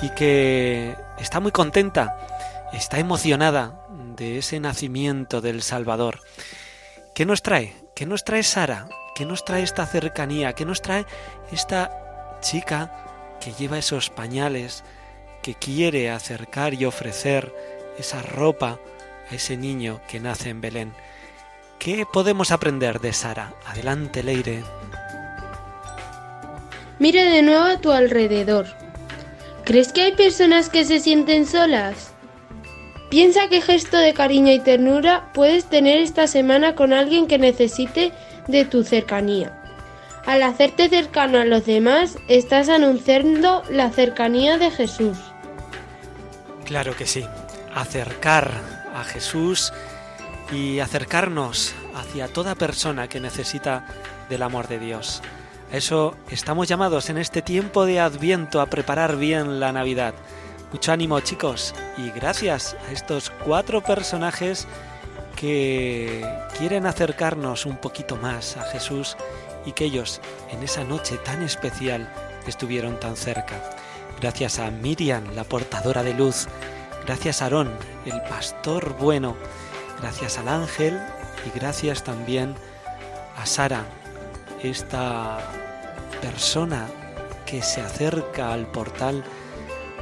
y 0.00 0.08
que 0.10 0.94
está 1.18 1.38
muy 1.38 1.52
contenta, 1.52 2.16
está 2.72 2.98
emocionada 2.98 3.85
de 4.16 4.38
ese 4.38 4.58
nacimiento 4.58 5.40
del 5.40 5.62
Salvador. 5.62 6.20
¿Qué 7.14 7.24
nos 7.24 7.42
trae? 7.42 7.74
¿Qué 7.94 8.06
nos 8.06 8.24
trae 8.24 8.42
Sara? 8.42 8.88
¿Qué 9.14 9.24
nos 9.24 9.44
trae 9.44 9.62
esta 9.62 9.86
cercanía? 9.86 10.54
¿Qué 10.54 10.64
nos 10.64 10.82
trae 10.82 11.06
esta 11.52 12.38
chica 12.40 13.36
que 13.40 13.52
lleva 13.52 13.78
esos 13.78 14.10
pañales, 14.10 14.84
que 15.42 15.54
quiere 15.54 16.10
acercar 16.10 16.74
y 16.74 16.84
ofrecer 16.84 17.54
esa 17.98 18.22
ropa 18.22 18.78
a 19.30 19.34
ese 19.34 19.56
niño 19.56 20.00
que 20.08 20.20
nace 20.20 20.50
en 20.50 20.60
Belén? 20.60 20.92
¿Qué 21.78 22.06
podemos 22.10 22.50
aprender 22.50 23.00
de 23.00 23.12
Sara? 23.12 23.54
Adelante, 23.66 24.22
Leire. 24.22 24.64
Mira 26.98 27.24
de 27.24 27.42
nuevo 27.42 27.64
a 27.64 27.80
tu 27.80 27.92
alrededor. 27.92 28.66
¿Crees 29.64 29.92
que 29.92 30.02
hay 30.02 30.12
personas 30.12 30.70
que 30.70 30.84
se 30.84 31.00
sienten 31.00 31.46
solas? 31.46 32.15
Piensa 33.08 33.48
qué 33.48 33.60
gesto 33.60 33.96
de 33.96 34.14
cariño 34.14 34.52
y 34.52 34.58
ternura 34.58 35.30
puedes 35.32 35.66
tener 35.66 35.98
esta 35.98 36.26
semana 36.26 36.74
con 36.74 36.92
alguien 36.92 37.28
que 37.28 37.38
necesite 37.38 38.12
de 38.48 38.64
tu 38.64 38.82
cercanía. 38.82 39.62
Al 40.26 40.42
hacerte 40.42 40.88
cercano 40.88 41.38
a 41.38 41.44
los 41.44 41.64
demás, 41.64 42.18
estás 42.26 42.68
anunciando 42.68 43.62
la 43.70 43.90
cercanía 43.90 44.58
de 44.58 44.72
Jesús. 44.72 45.16
Claro 46.64 46.96
que 46.96 47.06
sí. 47.06 47.24
Acercar 47.72 48.50
a 48.92 49.04
Jesús 49.04 49.72
y 50.50 50.80
acercarnos 50.80 51.74
hacia 51.94 52.26
toda 52.26 52.56
persona 52.56 53.08
que 53.08 53.20
necesita 53.20 53.86
del 54.28 54.42
amor 54.42 54.66
de 54.66 54.80
Dios. 54.80 55.22
A 55.72 55.76
eso 55.76 56.16
estamos 56.30 56.66
llamados 56.66 57.08
en 57.08 57.18
este 57.18 57.40
tiempo 57.40 57.86
de 57.86 58.00
Adviento 58.00 58.60
a 58.60 58.66
preparar 58.66 59.16
bien 59.16 59.60
la 59.60 59.72
Navidad. 59.72 60.14
Mucho 60.76 60.92
ánimo 60.92 61.18
chicos 61.20 61.74
y 61.96 62.10
gracias 62.10 62.76
a 62.86 62.92
estos 62.92 63.30
cuatro 63.30 63.82
personajes 63.82 64.68
que 65.34 66.22
quieren 66.58 66.84
acercarnos 66.84 67.64
un 67.64 67.78
poquito 67.78 68.16
más 68.16 68.58
a 68.58 68.62
Jesús 68.64 69.16
y 69.64 69.72
que 69.72 69.86
ellos 69.86 70.20
en 70.50 70.62
esa 70.62 70.84
noche 70.84 71.16
tan 71.16 71.42
especial 71.42 72.12
estuvieron 72.46 73.00
tan 73.00 73.16
cerca. 73.16 73.58
Gracias 74.20 74.58
a 74.58 74.70
Miriam, 74.70 75.24
la 75.34 75.44
portadora 75.44 76.02
de 76.02 76.12
luz, 76.12 76.46
gracias 77.06 77.40
a 77.40 77.46
Aarón, 77.46 77.70
el 78.04 78.20
pastor 78.28 78.98
bueno, 78.98 79.34
gracias 80.02 80.36
al 80.36 80.48
ángel 80.48 81.00
y 81.46 81.58
gracias 81.58 82.04
también 82.04 82.54
a 83.38 83.46
Sara, 83.46 83.86
esta 84.62 85.38
persona 86.20 86.86
que 87.46 87.62
se 87.62 87.80
acerca 87.80 88.52
al 88.52 88.66
portal 88.66 89.24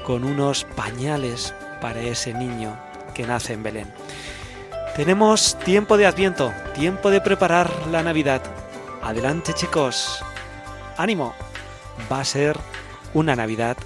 con 0.05 0.25
unos 0.25 0.65
pañales 0.77 1.55
para 1.81 2.01
ese 2.01 2.33
niño 2.35 2.79
que 3.15 3.27
nace 3.27 3.55
en 3.55 3.63
Belén. 3.63 3.93
Tenemos 4.95 5.59
tiempo 5.59 5.97
de 5.97 6.07
adviento, 6.07 6.53
tiempo 6.75 7.11
de 7.11 7.21
preparar 7.21 7.71
la 7.91 8.03
Navidad. 8.03 8.43
Adelante 9.03 9.53
chicos, 9.55 10.23
ánimo. 10.97 11.35
Va 12.11 12.21
a 12.21 12.25
ser 12.25 12.57
una 13.13 13.35
Navidad 13.35 13.77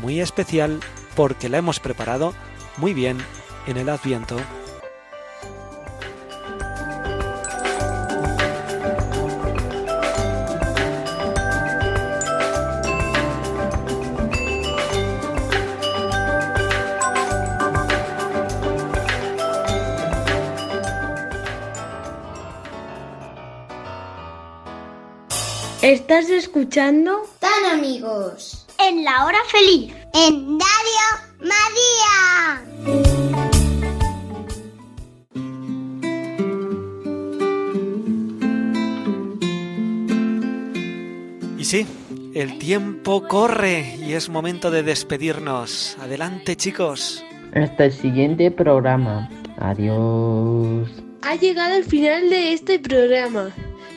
muy 0.00 0.20
especial 0.20 0.80
porque 1.14 1.48
la 1.48 1.58
hemos 1.58 1.80
preparado 1.80 2.34
muy 2.76 2.94
bien 2.94 3.18
en 3.66 3.76
el 3.76 3.88
adviento. 3.88 4.36
¿Estás 25.94 26.28
escuchando? 26.28 27.22
Tan 27.38 27.78
amigos. 27.78 28.66
En 28.80 29.04
la 29.04 29.26
hora 29.26 29.38
feliz. 29.46 29.94
En 30.12 30.58
Radio 30.58 31.06
María. 31.38 32.64
Y 41.56 41.64
sí, 41.64 41.86
el 42.34 42.58
tiempo 42.58 43.28
corre 43.28 43.94
y 44.04 44.14
es 44.14 44.28
momento 44.28 44.72
de 44.72 44.82
despedirnos. 44.82 45.96
Adelante 46.00 46.56
chicos. 46.56 47.24
Hasta 47.54 47.84
el 47.84 47.92
siguiente 47.92 48.50
programa. 48.50 49.30
Adiós. 49.58 50.90
Ha 51.22 51.36
llegado 51.36 51.76
el 51.76 51.84
final 51.84 52.28
de 52.30 52.52
este 52.52 52.80
programa, 52.80 53.52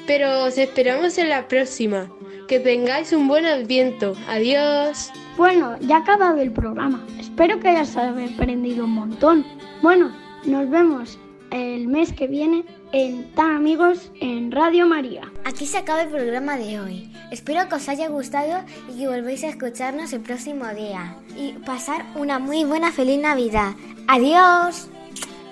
pero 0.07 0.45
os 0.45 0.57
esperamos 0.57 1.17
en 1.17 1.29
la 1.29 1.47
próxima. 1.47 2.09
Que 2.47 2.59
tengáis 2.59 3.11
un 3.11 3.27
buen 3.27 3.45
adviento. 3.45 4.15
Adiós. 4.27 5.11
Bueno, 5.35 5.77
ya 5.81 5.97
ha 5.97 5.99
acabado 5.99 6.39
el 6.39 6.51
programa. 6.51 7.05
Espero 7.19 7.59
que 7.59 7.67
hayas 7.67 7.95
aprendido 7.97 8.85
un 8.85 8.91
montón. 8.91 9.45
Bueno, 9.81 10.15
nos 10.45 10.69
vemos 10.69 11.19
el 11.51 11.87
mes 11.87 12.13
que 12.13 12.27
viene 12.27 12.65
en 12.93 13.33
Tan 13.35 13.51
Amigos 13.51 14.11
en 14.21 14.51
Radio 14.51 14.87
María. 14.87 15.31
Aquí 15.43 15.65
se 15.65 15.77
acaba 15.77 16.03
el 16.03 16.09
programa 16.09 16.57
de 16.57 16.79
hoy. 16.79 17.11
Espero 17.31 17.67
que 17.67 17.75
os 17.75 17.89
haya 17.89 18.07
gustado 18.07 18.63
y 18.89 18.99
que 18.99 19.07
volvéis 19.07 19.43
a 19.43 19.49
escucharnos 19.49 20.13
el 20.13 20.21
próximo 20.21 20.65
día. 20.73 21.17
Y 21.35 21.53
pasar 21.65 22.05
una 22.15 22.39
muy 22.39 22.63
buena 22.63 22.91
feliz 22.91 23.19
Navidad. 23.19 23.73
Adiós. 24.07 24.89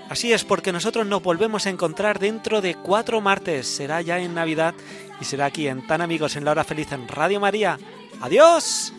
Así 0.09 0.31
es, 0.31 0.43
porque 0.43 0.71
nosotros 0.71 1.05
nos 1.05 1.23
volvemos 1.23 1.65
a 1.65 1.69
encontrar 1.69 2.19
dentro 2.19 2.61
de 2.61 2.75
cuatro 2.75 3.21
martes. 3.21 3.67
Será 3.67 4.01
ya 4.01 4.19
en 4.19 4.35
Navidad 4.35 4.75
y 5.19 5.25
será 5.25 5.45
aquí 5.45 5.67
en 5.67 5.85
Tan 5.87 6.01
Amigos 6.01 6.35
en 6.35 6.45
la 6.45 6.51
Hora 6.51 6.63
Feliz 6.63 6.91
en 6.91 7.07
Radio 7.07 7.39
María. 7.39 7.79
¡Adiós! 8.21 8.93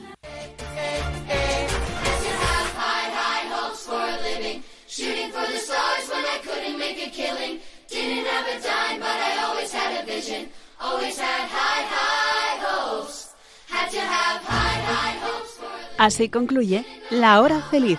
Así 15.98 16.28
concluye 16.28 16.84
La 17.11 17.40
Hora 17.40 17.62
Feliz, 17.62 17.98